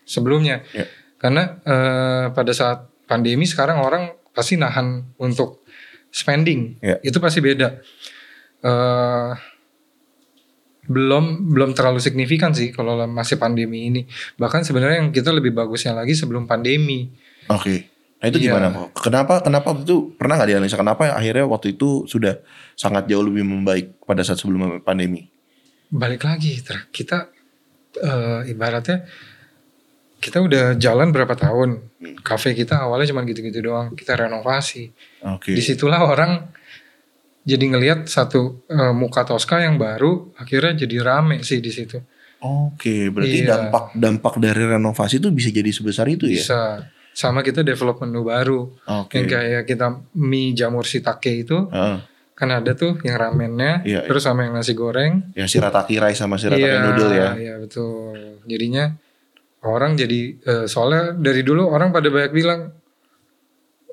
[0.08, 0.64] sebelumnya.
[0.72, 0.88] Ya.
[1.20, 5.68] Karena eh, pada saat pandemi sekarang orang pasti nahan untuk
[6.10, 6.80] spending.
[6.80, 6.98] Ya.
[7.04, 7.68] Itu pasti beda.
[8.64, 9.34] Eh
[10.90, 14.02] belum belum terlalu signifikan sih kalau masih pandemi ini.
[14.42, 17.14] Bahkan sebenarnya yang kita lebih bagusnya lagi sebelum pandemi.
[17.46, 17.99] Oke.
[18.20, 18.52] Nah itu Iya.
[18.52, 18.88] gimana kok?
[19.00, 22.36] Kenapa kenapa waktu itu pernah nggak dianalisa kenapa akhirnya waktu itu sudah
[22.74, 25.28] sangat jauh lebih membaik pada saat sebelum pandemi?
[25.90, 27.34] balik lagi kita
[27.98, 29.02] eh, ibaratnya
[30.20, 32.16] kita udah jalan berapa tahun Hmm.
[32.20, 34.88] kafe kita awalnya cuma gitu-gitu doang kita renovasi
[35.26, 35.52] Oke.
[35.52, 36.48] di situlah orang
[37.42, 41.98] jadi ngelihat satu eh, muka Tosca yang baru akhirnya jadi rame sih di situ
[42.40, 43.52] Oke, berarti Iya.
[43.52, 46.38] dampak dampak dari renovasi itu bisa jadi sebesar itu ya?
[46.38, 46.62] bisa
[47.20, 49.20] sama kita develop menu baru Oke.
[49.20, 52.00] yang kayak kita mie jamur shiitake itu Heeh.
[52.32, 56.40] kan ada tuh yang ramennya Iya, terus sama yang nasi goreng Ya shirataki rice sama
[56.40, 57.30] shirataki Iya, noodle ya.
[57.36, 58.40] Iya betul.
[58.48, 58.96] Jadinya
[59.60, 62.72] orang jadi eh, soalnya dari dulu orang pada banyak bilang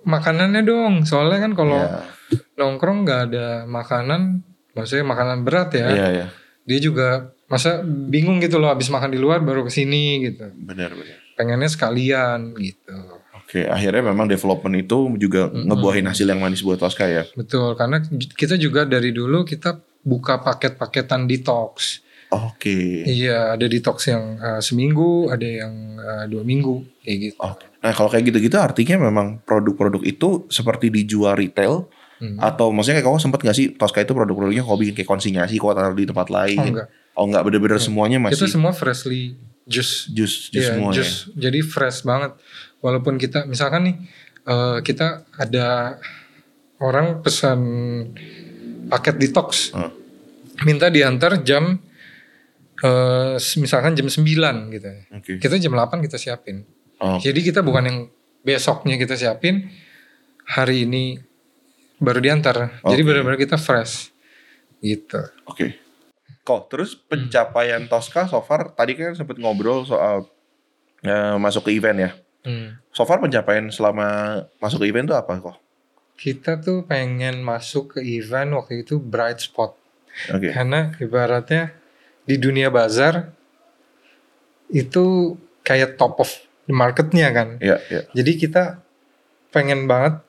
[0.07, 1.03] makanannya dong.
[1.03, 2.07] Soalnya kan kalau Iya.
[2.55, 5.89] nongkrong nggak ada makanan, maksudnya makanan berat ya.
[5.91, 6.27] Iya, iya.
[6.63, 7.09] Dia juga
[7.47, 10.47] masa bingung gitu loh habis makan di luar baru ke sini gitu.
[10.55, 11.19] Benar, benar.
[11.35, 13.16] Pengennya sekalian gitu.
[13.47, 17.23] Oke, akhirnya memang development itu juga ngebuahin hasil yang manis buat Tosca ya.
[17.33, 18.03] Betul karena
[18.35, 22.03] kita juga dari dulu kita buka paket-paketan detox.
[22.29, 23.07] Oke.
[23.07, 27.39] Iya ada detox yang eh, seminggu, ada yang eh, dua minggu kayak gitu.
[27.39, 27.65] Oke.
[27.79, 32.41] Nah kalau kayak gitu-gitu artinya memang produk-produk itu seperti dijual retail Hmm.
[32.41, 35.77] atau maksudnya kayak kau sempat gak sih Tosca itu produk-produknya kau bikin kayak konsinyasi kau
[35.77, 36.57] taruh di tempat lain?
[36.57, 36.89] Oh enggak.
[37.13, 39.37] Oh enggak bener-bener semuanya Kita masih semua freshly
[39.69, 40.09] juice.
[40.09, 40.97] jus jus Iya, semuanya.
[40.97, 41.29] juice.
[41.37, 42.33] Jadi fresh banget.
[42.85, 43.97] Walaupun kita misalkan nih
[44.47, 45.99] eh, kita ada
[46.81, 47.61] orang pesan
[48.89, 49.73] paket detox.
[49.73, 49.93] Hmm.
[50.65, 51.77] Minta diantar jam
[52.81, 54.91] eh, misalkan jam 9 gitu.
[55.13, 55.33] Oke.
[55.41, 56.65] Kita jam 8 kita siapin.
[56.97, 57.99] Oh, Jadi kita bukan yang
[58.41, 59.69] besoknya kita siapin
[60.49, 61.21] hari ini
[62.01, 62.81] baru diantar.
[62.85, 63.09] Jadi Oke.
[63.09, 64.13] benar-benar kita fresh.
[64.81, 65.21] Gitu.
[65.49, 65.77] Oke.
[66.47, 70.31] Kok terus pencapaian Tosca so far tadi kan sempat ngobrol soal
[71.03, 72.11] eh, masuk ke event ya.
[72.47, 72.79] Hmm.
[72.95, 75.59] So far pencapaian selama masuk ke event itu apa kok?
[76.17, 79.75] Kita tuh pengen masuk ke event waktu itu bright spot.
[80.31, 80.55] Oke.
[80.55, 81.75] Karena ibaratnya
[82.23, 83.35] di dunia bazar
[84.71, 85.35] itu
[85.67, 86.31] kayak top of
[86.71, 87.59] the marketnya kan.
[87.59, 88.03] Iya, iya.
[88.15, 88.81] Jadi kita
[89.51, 90.23] pengen banget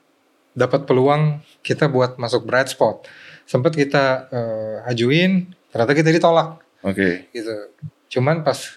[0.58, 3.06] dapat peluang kita buat masuk bright spot.
[3.48, 7.32] sempat kita eh, ajuin ternyata kita ditolak Oke.
[7.32, 7.72] gitu
[8.12, 8.76] cuman pas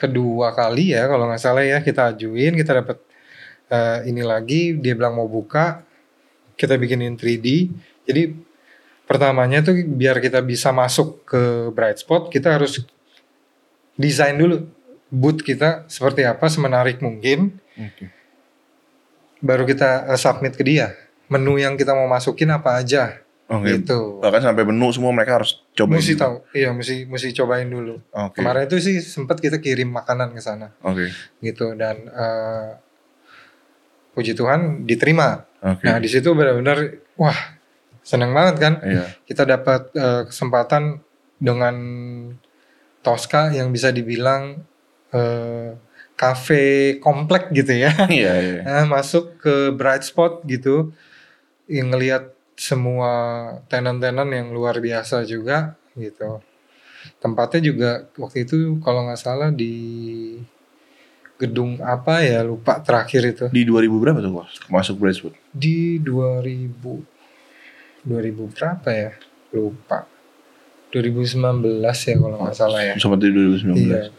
[0.00, 2.96] kedua kali ya kalau nggak salah ya kita ajuin kita dapat
[3.68, 5.84] eh, ini lagi dia bilang mau buka
[6.56, 7.68] kita bikinin 3D
[8.08, 8.32] jadi
[9.04, 12.80] pertamanya tuh biar kita bisa masuk ke Bright Spot kita harus
[14.00, 14.64] desain dulu
[15.10, 17.58] booth kita seperti apa semenarik mungkin.
[17.74, 18.06] Oke.
[19.40, 20.94] baru kita eh, submit ke dia.
[21.30, 23.19] Menu yang kita mau masukin apa aja
[23.50, 23.76] Oke.
[23.76, 25.98] gitu Bahkan sampai menu semua mereka harus coba.
[25.98, 28.38] mesti tahu iya mesti mesti cobain dulu Oke.
[28.38, 31.10] kemarin itu sih sempat kita kirim makanan ke sana Oke.
[31.40, 32.70] gitu dan eh,
[34.10, 35.82] puji Tuhan diterima Oke.
[35.82, 36.78] nah di situ benar-benar
[37.14, 37.36] wah
[38.00, 39.04] seneng banget kan Iya.
[39.24, 41.02] kita dapat eh, kesempatan
[41.36, 41.74] dengan
[43.00, 44.60] Tosca yang bisa dibilang
[45.10, 45.74] eh,
[46.14, 46.62] cafe
[46.98, 48.60] komplek gitu ya Iya, iya.
[48.62, 50.92] Nah, masuk ke bright spot gitu
[51.66, 53.10] yang ngelihat semua
[53.72, 56.44] tenan-tenan yang luar biasa juga gitu
[57.16, 59.72] tempatnya juga waktu itu kalau nggak salah di
[61.40, 64.44] gedung apa ya lupa terakhir itu Di 2000 berapa tuh?
[64.68, 65.32] Masuk Bracebrook?
[65.48, 66.68] di 2000
[68.04, 69.10] 2000 berapa ya
[69.50, 70.04] lupa
[70.92, 73.72] 2019 ya kalau nggak salah ya Seperti 2019.
[73.72, 74.12] iya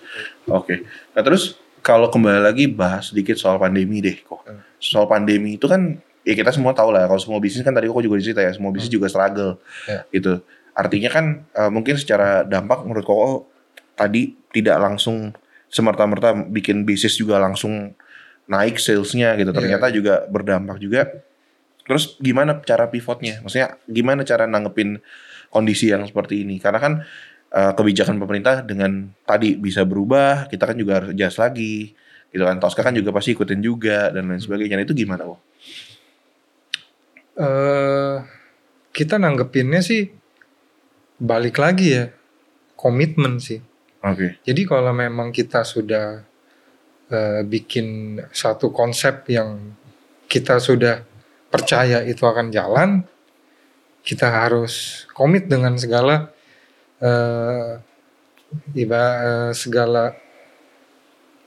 [0.50, 0.82] Oke.
[1.14, 4.42] Nah terus kalau kembali lagi bahas sedikit soal pandemi deh kok.
[4.46, 4.62] Hmm.
[4.78, 7.98] Soal pandemi itu kan ya kita semua tahu lah kalau semua bisnis kan tadi kok
[8.00, 9.58] juga cerita ya semua bisnis juga struggle
[9.90, 10.06] Ya.
[10.10, 10.42] gitu.
[10.72, 13.30] Artinya kan eh, mungkin secara dampak menurut koko
[13.94, 15.34] tadi tidak langsung
[15.72, 17.96] semerta-merta bikin bisnis juga langsung
[18.48, 19.52] naik salesnya gitu.
[19.52, 19.58] Iya.
[19.58, 21.08] Ternyata juga berdampak juga.
[21.88, 23.42] Terus gimana cara pivotnya?
[23.42, 25.02] Maksudnya gimana cara nanggepin
[25.50, 26.60] kondisi yang seperti ini?
[26.62, 26.94] Karena kan
[27.52, 31.92] eh, kebijakan pemerintah dengan tadi bisa berubah, kita kan juga harus adjust lagi,
[32.32, 32.56] gitu kan.
[32.64, 34.80] Tosca kan juga pasti ikutin juga dan lain sebagainya.
[34.80, 35.36] Nah, itu gimana, Wo?
[37.38, 38.18] Eh
[38.92, 40.12] kita nanggepinnya sih
[41.22, 42.06] balik lagi ya
[42.76, 43.62] komitmen sih.
[44.02, 46.26] Oke, Jadi kalau memang kita sudah
[47.14, 49.78] eh, bikin satu konsep yang
[50.26, 51.06] kita sudah
[51.54, 53.06] percaya itu akan jalan,
[54.02, 56.34] kita harus komit dengan segala
[56.98, 57.78] eh,
[58.74, 60.18] iba eh, segala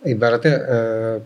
[0.06, 1.16] ibaratnya eh,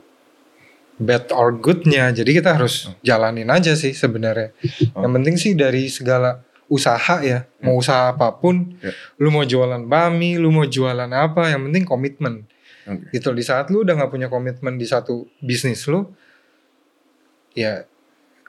[0.99, 2.11] bad or goodnya.
[2.11, 4.51] Jadi kita harus jalanin aja sih sebenarnya.
[4.95, 5.07] Oh.
[5.07, 8.93] Yang penting sih dari segala usaha ya, mau usaha apa pun, Ya.
[9.17, 12.45] lu mau jualan bami, lu mau jualan apa, yang penting komitmen.
[12.85, 13.09] Oke.
[13.17, 16.05] Gitu di saat lu udah nggak punya komitmen di satu bisnis lu,
[17.57, 17.89] ya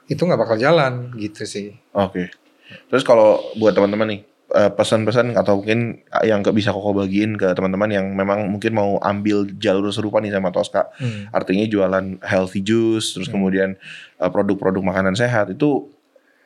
[0.09, 1.77] itu nggak bakal jalan gitu sih.
[1.93, 2.27] oke.
[2.69, 7.53] Terus kalau buat teman-teman nih, eh, pesan-pesan atau mungkin yang ke- bisa koko bagiin ke
[7.53, 11.29] teman-teman yang memang mungkin mau ambil jalur serupa nih sama Tosca, Hmm.
[11.29, 13.38] artinya jualan healthy juice, terus Hmm.
[13.38, 13.69] kemudian
[14.17, 15.88] eh, produk-produk makanan sehat itu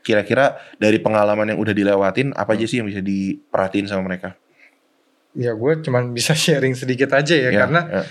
[0.03, 4.35] kira-kira dari pengalaman yang udah dilewatin apa aja sih yang bisa diperhatiin sama mereka?
[5.33, 8.03] Ya gue cuman bisa sharing sedikit aja ya, Ya, karena ya.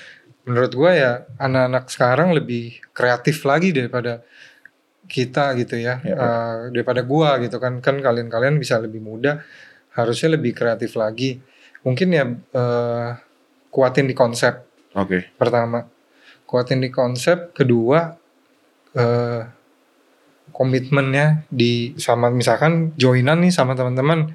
[0.42, 4.24] menurut gue ya anak-anak sekarang lebih kreatif lagi daripada
[5.04, 6.14] kita gitu ya, Ya.
[6.16, 9.42] Eh, daripada gua gitu kan kan kalian-kalian bisa lebih muda
[9.96, 11.40] harusnya lebih kreatif lagi.
[11.82, 13.10] Mungkin ya eh,
[13.72, 14.64] kuatin di konsep.
[14.92, 15.88] Oke, pertama
[16.48, 17.52] kuatin di konsep.
[17.56, 18.12] Kedua
[18.96, 19.42] eh,
[20.52, 24.32] komitmennya di sama misalkan joinan nih sama teman-teman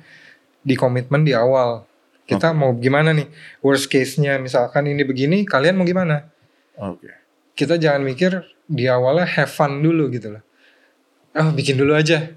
[0.62, 1.86] di komitmen di awal.
[2.28, 3.32] Kita mau gimana nih?
[3.64, 6.28] Worst case-nya misalkan ini begini kalian mau gimana?
[6.76, 7.08] Oke,
[7.56, 10.44] kita jangan mikir di awalnya have fun dulu gitu loh.
[11.32, 12.28] Ah bikin dulu aja.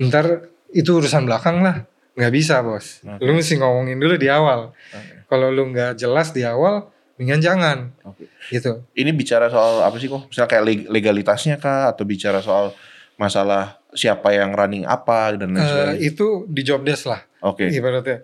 [0.00, 1.84] Ntar itu urusan belakang lah
[2.18, 2.98] nggak bisa bos.
[3.00, 3.22] Oke.
[3.22, 4.74] lu mesti ngomongin dulu di awal.
[4.74, 5.24] Oke.
[5.24, 7.78] kalau lu nggak jelas di awal mendingan jangan.
[8.02, 8.26] Oke.
[8.48, 8.82] gitu.
[8.92, 10.26] Ini bicara soal apa sih kok?
[10.26, 11.88] Misalnya kayak leg- legalitasnya kah?
[11.88, 12.74] Atau bicara soal
[13.14, 15.98] masalah siapa yang running apa dan lain Eh, sebagainya?
[16.04, 17.22] itu di job desk lah.
[17.40, 18.22] Oke, ibaratnya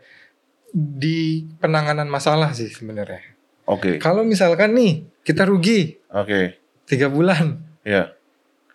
[0.70, 1.18] di
[1.56, 3.22] penanganan masalah sih sebenarnya.
[3.64, 5.98] Oke, kalau misalkan nih kita rugi.
[6.10, 7.62] Oke, tiga bulan.
[7.82, 8.12] Ya,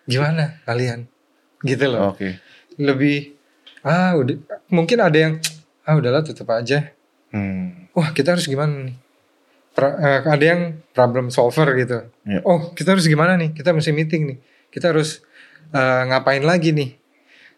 [0.03, 1.05] gimana kalian?
[1.59, 2.11] Gitu loh.
[2.11, 2.39] Oke,
[2.75, 3.38] lebih
[3.85, 4.35] ah udah
[4.71, 5.33] mungkin ada yang
[5.87, 6.91] ah udahlah tutup aja.
[7.29, 8.97] Hmm, wah kita harus gimana nih?
[9.73, 10.61] Pra- eh, ada yang
[10.91, 12.09] problem solver gitu.
[12.25, 12.41] Ya.
[12.43, 13.53] oh kita harus gimana nih?
[13.53, 14.37] Kita mesti meeting nih.
[14.73, 15.21] Kita harus
[15.71, 16.97] eh, ngapain lagi nih?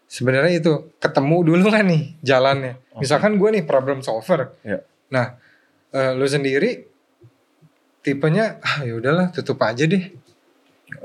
[0.06, 2.76] Sebenarnya itu ketemu dulu kan nih jalannya.
[2.92, 3.08] Oke.
[3.08, 4.52] misalkan gue nih problem solver.
[4.60, 4.84] Ya.
[5.08, 5.36] nah
[5.92, 6.88] eh, lu sendiri
[8.02, 10.10] tipenya ah ya udahlah tutup aja deh.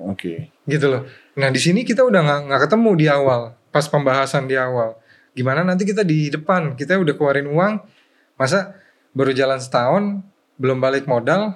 [0.04, 1.08] Oke, gitu loh.
[1.40, 5.00] Nah di sini kita udah nggak ketemu di awal, pas pembahasan di awal.
[5.38, 7.74] Gimana nanti kita di depan kita udah keluarin uang,
[8.34, 8.74] masa
[9.14, 10.26] baru jalan setahun
[10.58, 11.54] belum balik modal,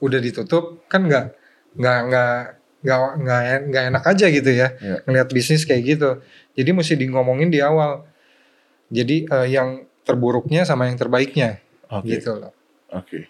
[0.00, 1.36] udah ditutup kan nggak
[1.76, 2.36] nggak nggak
[2.80, 4.96] nggak nggak nggak enak aja gitu ya Iya.
[5.04, 6.10] ngelihat bisnis kayak gitu.
[6.56, 8.08] Jadi mesti di ngomongin di awal.
[8.88, 11.60] Jadi eh, yang terburuknya sama yang terbaiknya
[11.92, 12.16] Oke.
[12.16, 12.52] gitu loh.
[12.88, 13.28] Oke.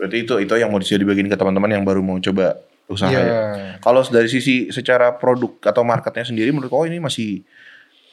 [0.00, 3.20] Berarti itu itu yang mau dibagiin ke teman-teman yang baru mau coba usaha Iya.
[3.20, 3.40] ya.
[3.82, 7.42] Kalau dari sisi secara produk atau marketnya sendiri menurut kau ini masih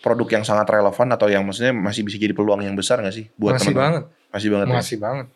[0.03, 3.31] produk yang sangat relevan atau yang maksudnya masih bisa jadi peluang yang besar nggak sih
[3.39, 4.03] buat Masih teman-teman?
[4.03, 4.03] banget.
[4.35, 4.67] Masih banget.
[4.67, 4.73] ya?
[4.75, 5.27] Masih banget.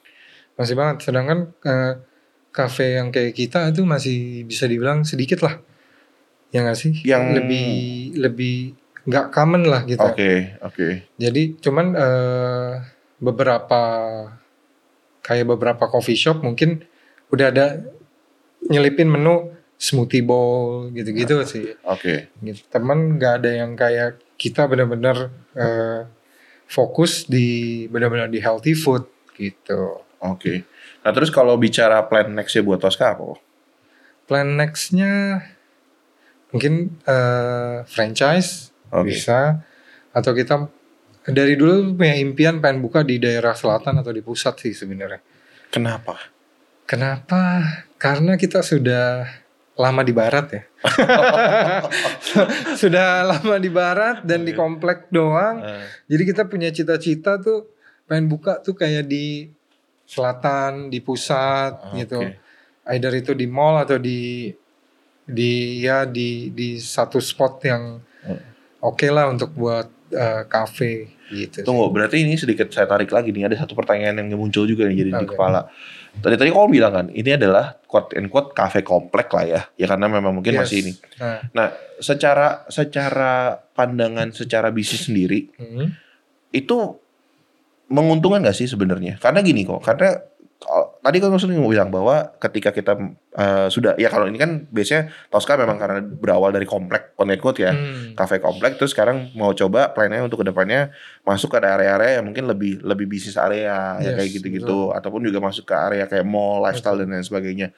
[0.60, 0.98] Masih banget.
[1.00, 1.94] Sedangkan eh,
[2.52, 5.56] kafe yang kayak kita itu masih bisa dibilang sedikit lah.
[6.52, 6.92] Ya nggak sih?
[7.08, 7.68] Yang- lebih
[8.20, 8.58] lebih
[9.08, 10.04] nggak common lah gitu.
[10.04, 11.08] Oke, oke.
[11.16, 12.72] Jadi cuman eh,
[13.24, 13.82] beberapa
[15.24, 16.84] kayak beberapa coffee shop mungkin
[17.32, 17.66] udah ada
[18.68, 21.72] nyelipin menu smoothie bowl gitu-gitu sih.
[21.88, 22.34] Oke.
[22.42, 22.68] Gitu.
[22.68, 26.02] Temen nggak ada yang kayak kita benar-benar eh,
[26.69, 30.02] fokus di benar-benar di healthy food gitu.
[30.21, 30.65] Oke.
[31.02, 33.38] Nah terus kalau bicara plan nextnya buat Tosca apa?
[34.30, 35.41] Plan nextnya
[36.54, 39.13] mungkin eh, franchise Oke.
[39.13, 39.62] bisa
[40.13, 40.69] atau kita
[41.28, 45.19] dari dulu punya impian pengen buka di daerah selatan atau di pusat sih sebenarnya.
[45.67, 46.15] Kenapa?
[46.88, 47.60] Kenapa?
[48.00, 49.28] Karena kita sudah
[49.78, 50.62] lama di barat ya.
[52.82, 54.60] sudah lama di barat dan di Oke.
[54.60, 55.62] komplek doang.
[55.62, 57.70] Eh, Jadi kita punya cita-cita tuh
[58.06, 59.48] pengen buka tuh kayak di
[60.04, 61.96] selatan, di pusat Oke.
[62.04, 62.20] gitu.
[62.88, 64.50] Either itu di mall atau di
[65.28, 67.84] di ya di di satu spot yang
[68.18, 68.44] Hmm.
[68.82, 71.63] oke lah untuk buat eh, cafe gitu.
[71.63, 73.48] Tunggu, berarti ini sedikit saya tarik lagi nih.
[73.48, 75.36] Ada satu pertanyaan yang muncul juga nih jadi di Oke.
[75.36, 75.68] kepala.
[76.17, 79.62] Tadi tadi kau bilang kan, ini adalah quote and quote cafe komplek lah ya.
[79.78, 80.62] Ya karena memang mungkin Yes.
[80.65, 80.93] masih ini.
[81.22, 81.67] Nah, Nah,
[82.02, 85.88] secara secara pandangan secara bisnis sendiri hmm.
[86.54, 86.78] itu
[87.88, 89.15] menguntungkan gak sih sebenarnya?
[89.22, 90.20] Karena gini kok, karena
[91.08, 93.00] tadi kan maksudnya mau bilang bahwa ketika kita
[93.32, 97.72] eh, sudah ya kalau ini kan biasanya Tosca memang karena berawal dari komplek quote ya.
[97.72, 98.12] Hmm.
[98.12, 100.91] kafe komplek terus sekarang mau coba plannya untuk ke depannya
[101.24, 105.39] masuk ke area-area yang mungkin lebih lebih bisnis area ya Yes, kayak gitu-gitu ataupun juga
[105.39, 107.72] masuk ke area kayak mall lifestyle dan lain sebagainya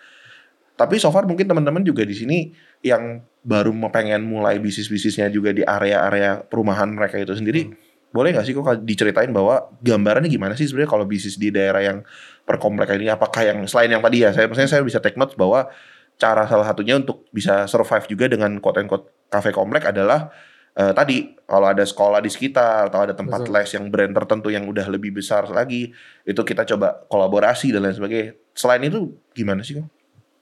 [0.74, 2.50] tapi so far mungkin teman-teman juga di sini
[2.82, 7.68] yang baru mau pengen mulai bisnis bisnisnya juga di area-area perumahan mereka itu sendiri
[8.10, 11.98] boleh nggak sih kok diceritain bahwa gambarannya gimana sih sebenarnya kalau bisnis di daerah yang
[12.42, 15.70] perkomplek ini apakah yang selain yang tadi ya saya maksudnya saya bisa take notes bahwa
[16.18, 20.34] cara salah satunya untuk bisa survive juga dengan quote and quote cafe komplek adalah
[20.74, 23.54] eh, tadi kalau ada sekolah di sekitar atau ada tempat Betul.
[23.56, 25.94] les yang brand tertentu yang udah lebih besar lagi
[26.26, 28.34] itu kita coba kolaborasi dan lain sebagainya.
[28.58, 29.88] Selain itu gimana sih kok?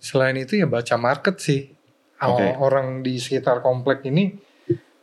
[0.02, 1.78] Selain itu ya baca market sih.
[2.18, 2.58] Oke.
[2.58, 4.34] Orang di sekitar komplek ini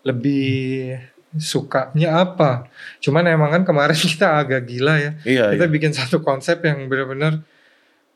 [0.02, 0.98] lebih
[1.36, 2.66] sukanya apa.
[2.98, 5.10] Cuman emang kan kemarin kita agak gila ya.
[5.22, 5.72] Iya, kita iya.
[5.72, 7.42] bikin satu konsep yang benar-benar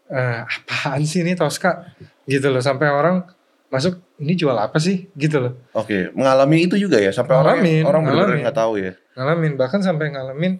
[0.07, 1.93] eh, apaan sih ini Tosca
[2.25, 3.25] gitu loh sampai orang
[3.69, 7.83] masuk ini jual apa sih gitu loh Oke, mengalami itu juga ya sampai orang Ngalamin,
[7.85, 8.41] orang benar-benar ngalamin.
[8.41, 8.93] nggak tahu ya.
[9.13, 10.53] ngalamin bahkan sampai ngalamin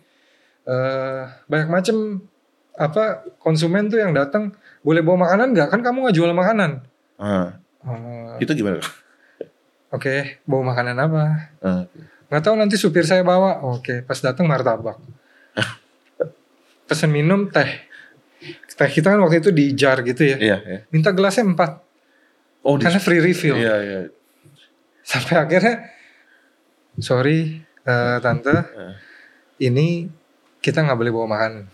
[0.63, 1.97] eh banyak macam
[2.77, 6.85] apa konsumen tuh yang datang boleh bawa makanan nggak kan kamu nggak jual makanan
[7.17, 8.85] Ah, Eh, itu gimana?
[9.89, 11.23] oke bawa makanan apa
[11.59, 11.83] Ah,
[12.29, 13.65] nggak tahu nanti supir saya bawa.
[13.65, 15.01] Oke pas datang martabak.
[16.89, 17.89] Pesen minum teh.
[18.79, 20.37] Teh kita kan waktu itu di jar gitu ya.
[20.39, 20.79] Iya, iya.
[20.95, 21.83] minta gelasnya empat.
[22.63, 23.57] Oh, karena free refill.
[23.57, 24.01] Iya, iya.
[25.03, 25.75] sampai akhirnya
[27.01, 28.53] sorry eh, tante.
[28.53, 28.95] Eh.
[29.73, 30.07] ini
[30.63, 31.65] kita nggak boleh bawa makanan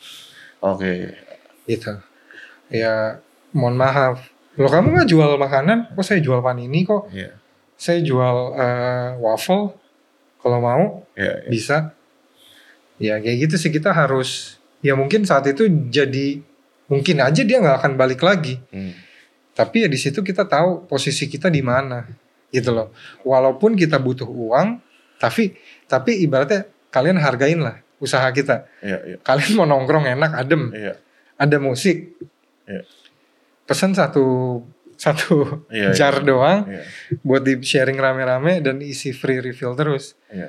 [0.63, 1.13] Oke.
[1.69, 1.93] gitu.
[2.73, 3.21] Ya
[3.53, 4.23] mohon maaf.
[4.55, 5.93] Lo kamu nggak jual makanan?
[5.99, 7.11] Kok saya jual panini kok?
[7.11, 7.43] Iya.
[7.75, 9.84] saya jual eh, waffle
[10.45, 10.83] kalau mau
[11.17, 11.49] Iya, iya.
[11.49, 11.77] bisa
[12.97, 16.45] ya kayak gitu sih kita harus ya mungkin saat itu jadi
[16.87, 18.93] mungkin aja dia nggak akan balik lagi Hmm.
[19.57, 22.05] tapi ya di situ kita tahu posisi kita di mana
[22.51, 24.79] gitu loh walaupun kita butuh uang
[25.17, 29.17] tapi tapi ibaratnya kalian hargain lah usaha kita Iya, iya.
[29.19, 30.95] kalian mau nongkrong enak adem Iya.
[31.35, 32.15] ada musik
[32.69, 32.85] Iya.
[33.65, 34.61] pesan satu
[35.05, 36.27] satu Iya, jar iya.
[36.27, 36.83] doang Iya.
[37.21, 40.49] buat di sharing rame-rame dan isi free refill terus Iya.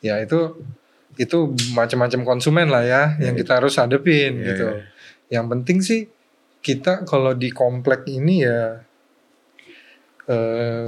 [0.00, 0.60] ya itu
[1.18, 1.38] itu
[1.74, 3.40] macam-macam konsumen lah ya yang Iya.
[3.42, 4.82] kita harus hadepin Iya, gitu iya.
[5.40, 6.06] yang penting sih
[6.60, 8.82] kita kalau di komplek ini ya
[10.28, 10.84] eh,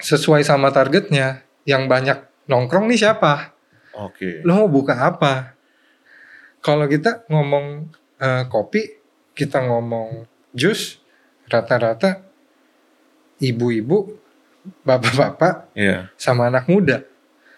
[0.00, 2.18] sesuai sama targetnya yang banyak
[2.50, 3.54] nongkrong nih siapa
[3.96, 4.42] Oke.
[4.44, 5.54] lo mau buka apa
[6.60, 7.88] kalau kita ngomong
[8.18, 8.82] eh, kopi
[9.32, 11.00] kita ngomong jus
[11.48, 12.24] rata-rata
[13.38, 14.16] ibu-ibu
[14.82, 16.08] bapak-bapak Iya.
[16.16, 17.04] sama anak muda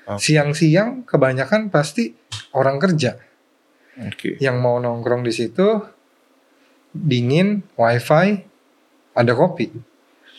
[0.07, 0.23] Oke.
[0.23, 2.15] siang-siang kebanyakan pasti
[2.51, 3.19] orang kerja
[4.03, 4.39] Oke.
[4.43, 5.67] yang mau nongkrong di situ
[6.91, 8.43] dingin wifi
[9.13, 9.71] ada kopi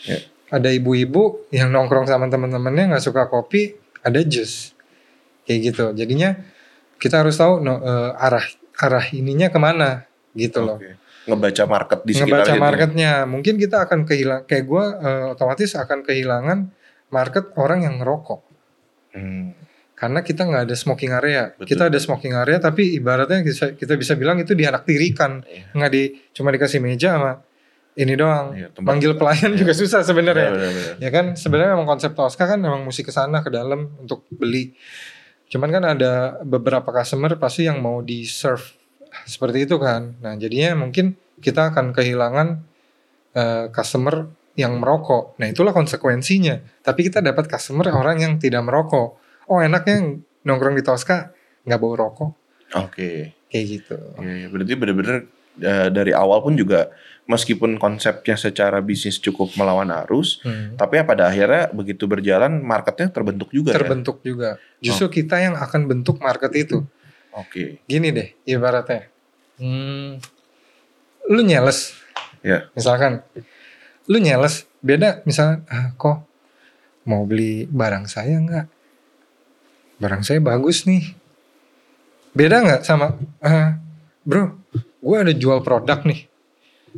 [0.05, 0.21] Ya.
[0.53, 3.73] ada ibu-ibu yang nongkrong sama teman-temannya nggak suka kopi
[4.05, 4.77] ada jus
[5.43, 6.37] kayak gitu jadinya
[7.01, 8.45] kita harus tahu no, eh, arah
[8.77, 10.05] arah ininya ke mana
[10.37, 10.96] gitu loh Oke.
[11.27, 12.61] Ngebaca market di sekitar ngebaca situ.
[12.61, 14.83] marketnya mungkin kita akan kehilangan kayak gue
[15.29, 16.59] otomatis akan kehilangan
[17.09, 18.41] market orang yang ngerokok
[19.09, 19.49] Hmm.
[19.91, 21.67] karena kita nggak ada smoking area Betul.
[21.67, 25.73] kita ada smoking area tapi ibaratnya bisa, kita bisa bilang itu dianak tirikan Iya.
[25.73, 27.41] nggak di cuma dikasih meja sama
[27.93, 29.57] ini doang Iya, tempat- manggil pelayan Iya.
[29.57, 30.95] juga susah sebenarnya Benar, benar, benar.
[31.01, 34.77] ya kan sebenarnya memang konsep Tosca kan memang mesti ke sana ke dalam untuk beli
[35.47, 36.11] cuman kan ada
[36.41, 38.76] beberapa customer pasti yang mau di serve
[39.27, 42.47] seperti itu kan nah jadinya mungkin kita akan kehilangan
[43.35, 49.19] eh, customer yang merokok nah itulah konsekuensinya tapi kita dapat customer orang yang tidak merokok
[49.45, 51.29] oh enaknya nongkrong di Tosca
[51.61, 52.31] nggak bawa rokok
[52.73, 53.35] Oke.
[53.47, 54.47] kayak gitu Iya, iya.
[54.47, 55.17] berarti benar-benar
[55.57, 56.89] eh, dari awal pun juga
[57.27, 60.79] meskipun konsepnya secara bisnis cukup melawan arus, Hmm.
[60.79, 63.83] tapi ya pada akhirnya begitu berjalan marketnya terbentuk juga ya.
[63.83, 66.87] terbentuk juga justru kita yang akan bentuk market itu
[67.35, 67.83] Oke.
[67.83, 69.11] gini deh ibaratnya
[69.57, 70.21] hmm,
[71.27, 71.93] lu nyeles
[72.39, 72.69] Ya.
[72.71, 73.25] misalkan
[74.05, 76.23] lu nyeles beda misalnya ah, kok
[77.03, 78.65] mau beli barang saya nggak
[79.97, 81.11] barang saya bagus nih
[82.31, 83.75] beda nggak sama ah,
[84.21, 84.53] bro
[84.97, 86.29] gue ada jual produk nih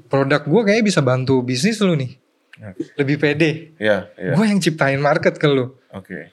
[0.06, 2.16] produk gue kayaknya bisa bantu bisnis lu nih
[2.60, 2.76] Ya.
[3.00, 4.36] lebih pede Iya, iya.
[4.36, 6.28] gue yang ciptain market ke lu Oke.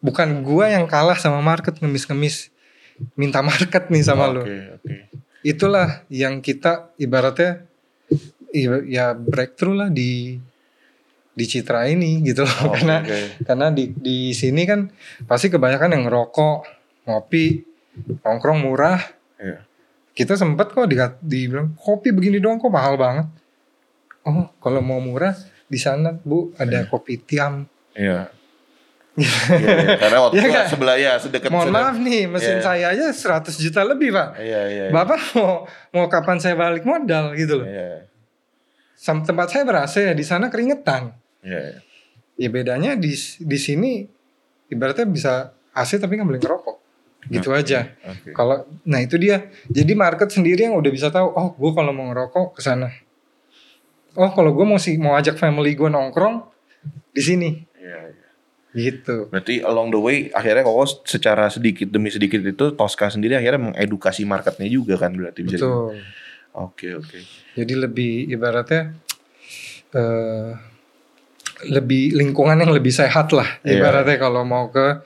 [0.00, 2.48] bukan gue yang kalah sama market ngemis-ngemis
[3.12, 4.94] minta market nih sama lu Oke, oke.
[5.46, 7.62] Itulah yang kita ibaratnya
[8.50, 10.34] i- ya breakthrough lah di
[11.30, 13.18] di citra ini gitu loh Oke, karena oke.
[13.44, 14.88] karena di di sini kan
[15.22, 16.56] pasti kebanyakan yang ngerokok
[17.06, 17.62] ngopi
[18.22, 18.98] nongkrong murah
[19.36, 19.60] Iya.
[20.12, 23.28] kita sempet kok di dibilang kopi begini doang kok mahal banget
[24.24, 25.36] oh kalau mau murah
[25.66, 28.32] di sana bu ada kopi tiam Iya.
[29.16, 29.96] Iya, iya.
[29.96, 30.66] Karena waktu itu kan?
[30.66, 32.62] sebelah ya sedekat mohon sedekat- maaf nih mesin Iya.
[32.62, 34.84] saya aja 100 juta lebih pak Iya, iya.
[34.84, 34.90] iya.
[34.90, 38.04] bapak mau mau kapan saya balik modal gitu loh Iya.
[38.98, 41.12] Tempat saya berasa ya di sana keringetan.
[41.40, 41.78] Iya, iya.
[42.36, 44.04] Ya bedanya di di sini
[44.66, 45.32] ibaratnya bisa
[45.70, 46.76] AC tapi nggak boleh ngerokok.
[47.26, 47.92] Gitu Oke, aja.
[48.02, 48.30] Oke.
[48.30, 49.46] Kalau nah itu dia.
[49.66, 52.88] Jadi market sendiri yang udah bisa tahu, oh gue kalau mau ngerokok ke sana.
[54.12, 56.44] Oh kalau gue mau sih mau ajak family gue nongkrong
[57.10, 57.50] di sini.
[57.76, 58.25] Iya, iya.
[58.76, 59.32] Gitu.
[59.32, 64.28] Berarti along the way akhirnya kok secara sedikit demi sedikit itu Tosca sendiri akhirnya mengedukasi
[64.28, 65.64] marketnya juga kan berarti bisa.
[65.64, 65.96] Betul.
[66.52, 67.18] Oke, oke.
[67.56, 68.92] Jadi lebih ibaratnya
[69.96, 70.52] eh
[71.72, 73.48] lebih lingkungan yang lebih sehat lah.
[73.64, 73.80] Iya.
[73.80, 75.00] Ibaratnya kalau mau ke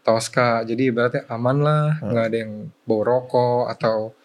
[0.00, 2.08] Tosca, jadi ibaratnya aman lah, Hmm.
[2.16, 2.52] nggak ada yang
[2.88, 4.16] bawa rokok atau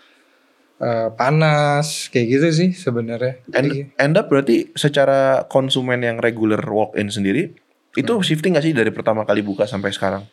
[0.75, 3.39] eh, panas, kayak gitu sih sebenarnya.
[3.55, 7.55] End, end up berarti secara konsumen yang regular walk in sendiri
[7.95, 8.23] itu Hmm.
[8.23, 10.23] shifting gak sih dari pertama kali buka sampai sekarang?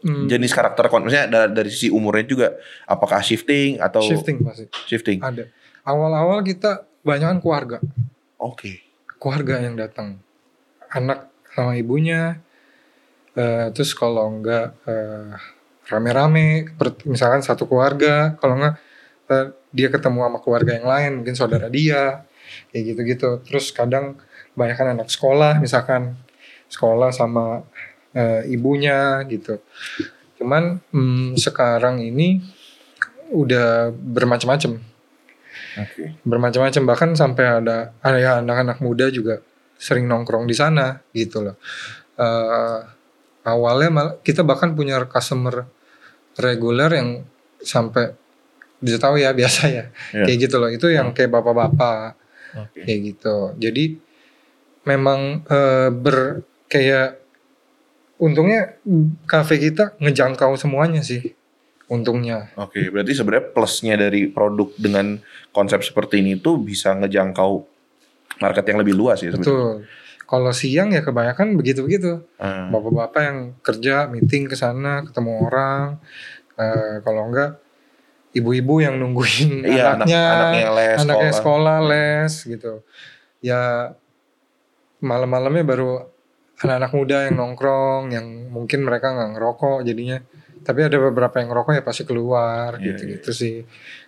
[0.00, 2.48] hmm, Jenis karakter maksudnya dari, dari sisi umurnya juga
[2.84, 5.18] apakah shifting atau shifting pasti shifting?
[5.20, 5.44] ada.
[5.80, 7.78] Awal-awal kita kebanyakan keluarga,
[8.36, 8.84] Oke.
[9.16, 10.20] keluarga yang datang,
[10.88, 12.40] anak sama ibunya.
[13.32, 15.32] eh, terus kalau enggak eh,
[15.86, 16.66] rame-rame,
[17.06, 18.74] misalkan satu keluarga, kalau enggak
[19.30, 22.26] eh, dia ketemu sama keluarga yang lain, mungkin saudara dia,
[22.68, 23.30] kayak gitu-gitu.
[23.46, 24.18] Terus kadang
[24.52, 26.18] kebanyakan anak sekolah, misalkan
[26.70, 27.60] sekolah sama
[28.14, 29.58] eh, ibunya gitu.
[30.38, 32.40] Cuman hmm, sekarang ini
[33.30, 34.78] udah bermacam-macam,
[35.78, 36.02] Oke.
[36.24, 39.38] bermacam-macam bahkan sampai ada ada ya anak-anak muda juga
[39.76, 41.56] sering nongkrong di sana gitu loh.
[42.16, 42.78] Eh,
[43.44, 45.64] awalnya malah kita bahkan punya customer
[46.36, 47.24] reguler yang
[47.60, 48.12] sampai
[48.80, 49.84] bisa tahu ya biasa ya
[50.16, 50.24] Iya.
[50.24, 52.16] kayak gitu loh itu yang kayak bapak-bapak
[52.56, 52.80] Oke.
[52.84, 53.96] kayak gitu jadi
[54.84, 56.40] memang eh, ber
[56.70, 57.18] kayak
[58.16, 58.78] untungnya
[59.24, 61.34] kafe kita ngejangkau semuanya sih
[61.90, 62.54] untungnya.
[62.54, 65.18] Oke, berarti sebenarnya plusnya dari produk dengan
[65.50, 67.66] konsep seperti ini tuh bisa ngejangkau
[68.38, 69.50] market yang lebih luas ya sebenarnya.
[69.50, 69.72] betul.
[70.22, 72.22] Kalau siang ya kebanyakan begitu-begitu.
[72.38, 75.98] Ah, bapak-bapak yang kerja meeting ke sana ketemu orang.
[76.54, 77.58] Eh, kalau enggak
[78.30, 81.34] ibu-ibu yang nungguin Iya, anak- anaknya anaknya les, anaknya sekolah.
[81.34, 82.72] sekolah les gitu.
[83.42, 83.90] Ya
[85.00, 86.06] malam-malamnya baru
[86.60, 90.18] anak-anak muda yang nongkrong yang mungkin mereka nggak ngerokok jadinya
[90.60, 93.64] tapi ada beberapa yang ngerokok ya pasti keluar Iya, gitu-gitu sih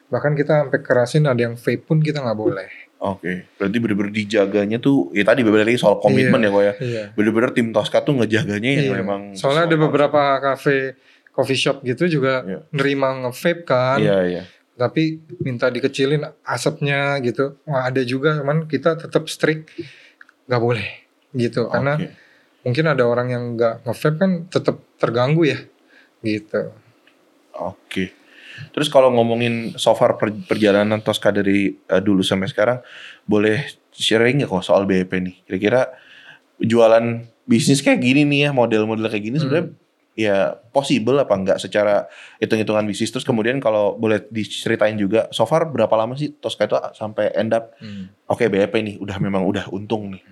[0.06, 2.68] bahkan kita sampai kerasin ada yang vape pun kita nggak boleh
[3.02, 6.74] Oke, berarti bener-bener dijaganya tuh ya tadi bener lagi soal komitmen Iya, ya kok ya.
[6.78, 8.94] iya Bener-bener tim Tosca tuh ngejaganya ya Iya.
[8.94, 10.94] memang soalnya ada beberapa kafe
[11.30, 12.62] coffee shop gitu juga Iya.
[12.70, 14.42] nerima nge-vape kan Iya, iya.
[14.72, 19.72] tapi minta dikecilin asapnya gitu wah ada juga cuman kita tetap strict
[20.46, 20.86] nggak boleh
[21.32, 22.06] gitu karena Oke.
[22.62, 25.58] Mungkin ada orang yang nggak nge-vape kan tetap terganggu ya
[26.22, 26.70] gitu
[27.58, 28.16] Oke.
[28.72, 32.80] Terus kalau ngomongin so far per- perjalanan Tosca dari eh, dulu sampai sekarang,
[33.28, 35.36] boleh sharing nggak kok soal BEP nih?
[35.44, 35.92] Kira-kira
[36.60, 39.68] jualan bisnis kayak gini nih ya, model-model kayak gini sebenarnya
[40.12, 42.08] ya possible apa enggak secara
[42.40, 43.12] hitung-hitungan bisnis.
[43.12, 47.56] Terus kemudian kalau boleh diceritain juga, so far berapa lama sih Tosca itu sampai end
[47.56, 47.72] up,
[48.28, 50.22] oke BEP nih, udah memang udah untung nih.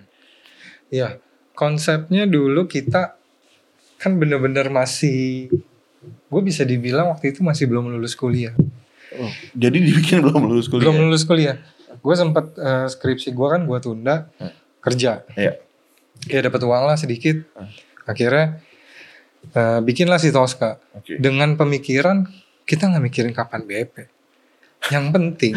[0.91, 1.17] ya
[1.61, 3.21] konsepnya dulu kita
[3.97, 5.53] kan bener-bener masih
[6.01, 8.57] gue bisa dibilang waktu itu masih belum lulus kuliah
[9.53, 10.89] Jadi dibikin belum lulus kuliah?
[10.89, 11.61] belum lulus kuliah
[11.93, 14.57] gue sempat eh, skripsi gue kan gue tunda Hmm.
[14.81, 15.61] kerja Iya.
[16.25, 17.69] ya dapat uang lah sedikit Hmm.
[18.07, 18.57] akhirnya
[19.51, 21.21] eh, bikinlah si Tosca Oke.
[21.21, 22.25] dengan pemikiran
[22.63, 24.09] kita nggak mikirin kapan BP
[24.89, 25.53] yang penting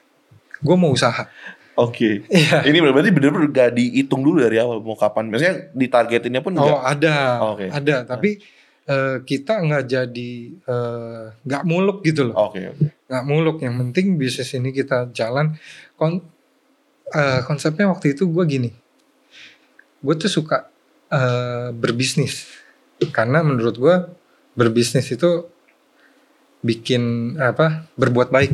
[0.64, 1.28] gue mau usaha
[1.74, 2.22] Oke.
[2.30, 2.62] Iya.
[2.62, 5.26] Ini berarti bener-bener gak dihitung dulu dari awal mau kapan.
[5.26, 7.66] Maksudnya ditargetinnya pun Oh ada, Oh, oke.
[7.66, 8.06] ada.
[8.06, 8.38] Tapi
[8.84, 12.84] eh, kita nggak jadi eh, nggak muluk gitu loh, Oke, oke.
[13.10, 13.56] nggak muluk.
[13.58, 15.58] Yang penting bisnis ini kita jalan.
[15.98, 16.22] Kon
[17.10, 18.70] eh, konsepnya waktu itu gue gini,
[19.98, 20.70] gue tuh suka
[21.10, 22.46] eh, berbisnis
[23.10, 23.96] karena menurut gue
[24.54, 25.50] berbisnis itu
[26.60, 28.52] bikin apa berbuat baik.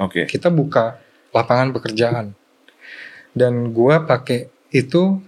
[0.00, 0.26] Oke.
[0.26, 0.98] Kita buka
[1.30, 2.34] lapangan pekerjaan
[3.34, 5.20] dan gue pakai itu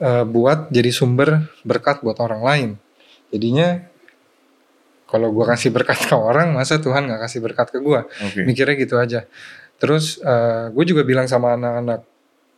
[0.00, 2.70] eh, buat jadi sumber berkat buat orang lain.
[3.30, 3.84] Jadinya
[5.04, 8.00] kalau gue kasih berkat ke orang, masa Tuhan nggak kasih berkat ke gue?
[8.02, 8.40] Oke.
[8.42, 9.28] Mikirnya gitu aja.
[9.78, 10.18] Terus
[10.74, 12.02] gue juga bilang sama anak-anak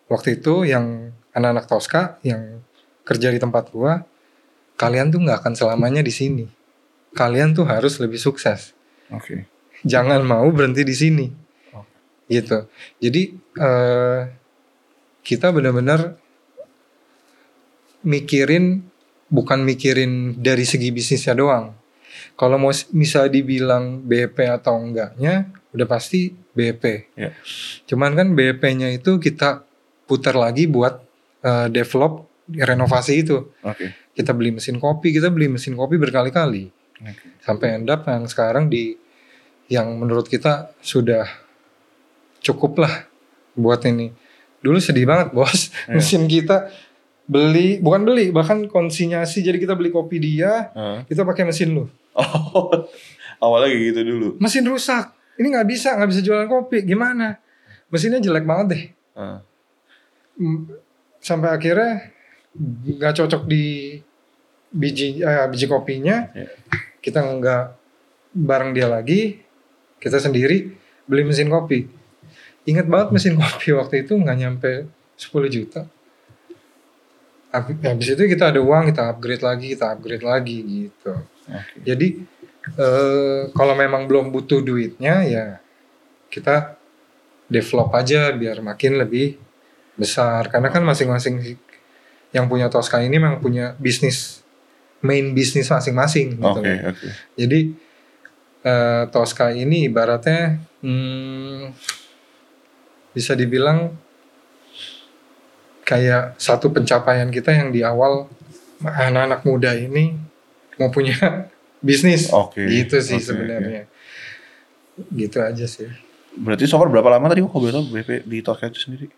[0.09, 2.65] waktu itu yang anak-anak Tosca yang
[3.05, 3.93] kerja di tempat gue,
[4.81, 6.45] kalian tuh nggak akan selamanya di sini.
[7.17, 8.77] Kalian tuh harus lebih sukses.
[9.13, 9.49] Oke.
[9.85, 11.27] Jangan mau berhenti di sini.
[12.27, 12.67] Gitu.
[12.99, 14.21] Jadi eh,
[15.23, 16.19] kita benar-benar
[18.07, 18.87] mikirin
[19.27, 21.75] bukan mikirin dari segi bisnisnya doang.
[22.37, 26.85] Kalau mau bisa dibilang BP atau enggaknya, udah pasti BP.
[27.17, 27.31] Ya.
[27.89, 29.65] Cuman kan BP-nya itu kita
[30.07, 31.03] putar lagi buat
[31.43, 33.51] eh, develop renovasi itu.
[33.67, 34.15] Oke.
[34.15, 36.73] Kita beli mesin kopi, kita beli mesin kopi berkali-kali
[37.05, 37.43] Oke.
[37.45, 38.97] sampai end up yang sekarang di
[39.67, 41.27] yang menurut kita sudah
[42.47, 42.95] cukup lah
[43.53, 44.15] buat ini.
[44.59, 45.95] Dulu sedih banget bos, Iya.
[45.95, 46.71] mesin kita
[47.25, 50.99] beli bukan beli bahkan konsinyasi jadi kita beli kopi dia Heeh.
[51.07, 51.85] kita pakai mesin lu
[52.15, 52.71] Oh,
[53.43, 54.29] awalnya kayak gitu dulu.
[54.39, 57.35] mesin rusak ini nggak bisa nggak bisa jualan kopi gimana
[57.87, 58.83] mesinnya jelek banget deh.
[60.37, 60.69] Mm,
[61.19, 62.13] sampai akhirnya
[62.55, 63.99] nggak cocok di
[64.69, 66.47] biji eh, biji kopinya Iya.
[67.01, 67.65] kita nggak
[68.35, 69.41] bareng dia lagi
[69.97, 71.89] kita sendiri beli mesin kopi
[72.67, 74.71] ingat banget mesin kopi waktu itu nggak nyampe
[75.17, 75.81] 10 juta
[77.55, 81.15] Hab- habis itu kita ada uang kita upgrade lagi kita upgrade lagi gitu
[81.49, 81.77] Oke.
[81.81, 82.09] jadi
[82.77, 85.47] eh, kalau memang belum butuh duitnya ya
[86.29, 86.77] kita
[87.47, 89.39] develop aja biar makin lebih
[89.95, 91.63] besar karena kan masing-masing si-
[92.35, 94.43] yang punya Tosca ini memang punya bisnis
[95.01, 96.61] main bisnis masing-masing gitu.
[96.61, 97.09] Oke, oke.
[97.39, 97.61] Jadi
[98.67, 101.63] eh, Tosca ini ibaratnya hmm,
[103.17, 103.97] bisa dibilang
[105.81, 108.29] kayak satu pencapaian kita yang di awal
[108.83, 110.13] anak-anak muda ini
[110.77, 111.17] mau punya
[111.87, 112.29] bisnis.
[112.29, 113.89] Oke, gitu sih oke, sebenarnya.
[115.09, 115.89] Gitu aja sih.
[116.37, 117.41] Berarti so far berapa lama tadi?
[117.41, 119.09] Kok boleh tahu BP di Tosca itu sendiri?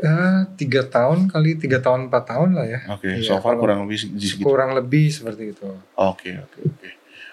[0.00, 2.80] Eh, tiga tahun kali tiga tahun empat tahun lah ya.
[2.92, 4.44] Oke, Iya, so far kurang lebih di segitu.
[4.44, 5.64] kurang lebih seperti itu.
[5.96, 6.88] Oke, oke, oke.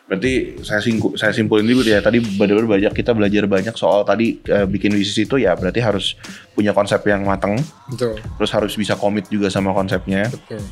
[0.07, 4.39] Berarti saya singku, saya simpulin dulu ya tadi benar-benar banyak kita belajar banyak soal tadi
[4.47, 6.15] eh, bikin bisnis itu ya berarti harus
[6.55, 7.59] punya konsep yang matang,
[7.91, 10.31] betul terus harus bisa komit juga sama konsepnya.
[10.31, 10.63] betul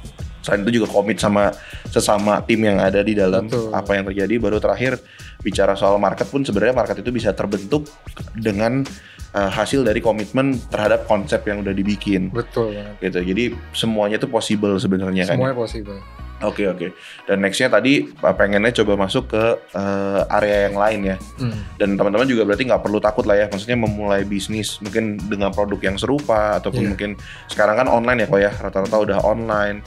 [0.46, 1.50] Selain itu juga komit sama
[1.90, 3.74] sesama tim yang ada di dalam Betul.
[3.74, 4.38] apa yang terjadi.
[4.38, 5.02] Baru terakhir
[5.42, 7.90] bicara soal market pun sebenarnya market itu bisa terbentuk
[8.38, 8.86] dengan
[9.34, 12.94] eh, hasil dari komitmen terhadap konsep yang udah dibikin betul banget.
[13.02, 13.20] gitu.
[13.34, 15.36] Jadi semuanya itu possible sebenarnya kan.
[15.42, 15.98] semuanya possible
[16.44, 16.92] Oke oke.
[17.24, 21.18] Dan nextnya tadi uh, pengennya coba masuk ke uh, area yang lain ya.
[21.40, 23.46] Hmm, Dan teman-teman juga berarti nggak perlu takut lah ya.
[23.48, 26.90] Maksudnya memulai bisnis mungkin dengan produk yang serupa ataupun Iya.
[26.92, 27.12] mungkin
[27.48, 28.52] sekarang kan online ya kok ya.
[28.52, 29.80] Rata-rata udah online.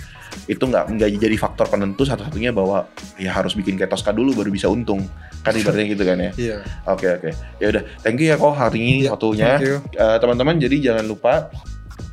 [0.44, 4.48] Itu nggak nggak jadi faktor penentu satu-satunya bahwa ya harus bikin kayak Tosca dulu baru
[4.48, 5.04] bisa untung.
[5.44, 6.30] Kan ibaratnya gitu kan ya.
[6.34, 7.30] iya Oke oke.
[7.60, 7.82] Ya udah.
[8.00, 9.52] Thank you ya kok hari ini Iya, waktunya.
[9.92, 11.52] Eh, teman-teman jadi jangan lupa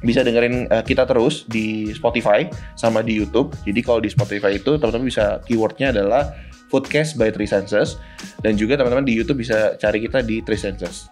[0.04, 2.46] bisa dengerin eh, kita terus di Spotify
[2.78, 3.54] sama di YouTube.
[3.64, 6.34] Jadi kalau di Spotify itu teman-teman bisa keywordnya adalah
[6.74, 8.02] Foodcast by Three Senses
[8.42, 11.10] dan juga teman-teman di YouTube bisa cari kita di Three Senses.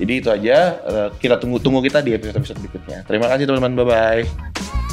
[0.00, 0.78] Jadi itu aja.
[0.82, 3.04] eh, kita tunggu tunggu kita di episode episode berikutnya.
[3.04, 3.72] Terima kasih teman-teman.
[3.76, 4.91] Bye bye.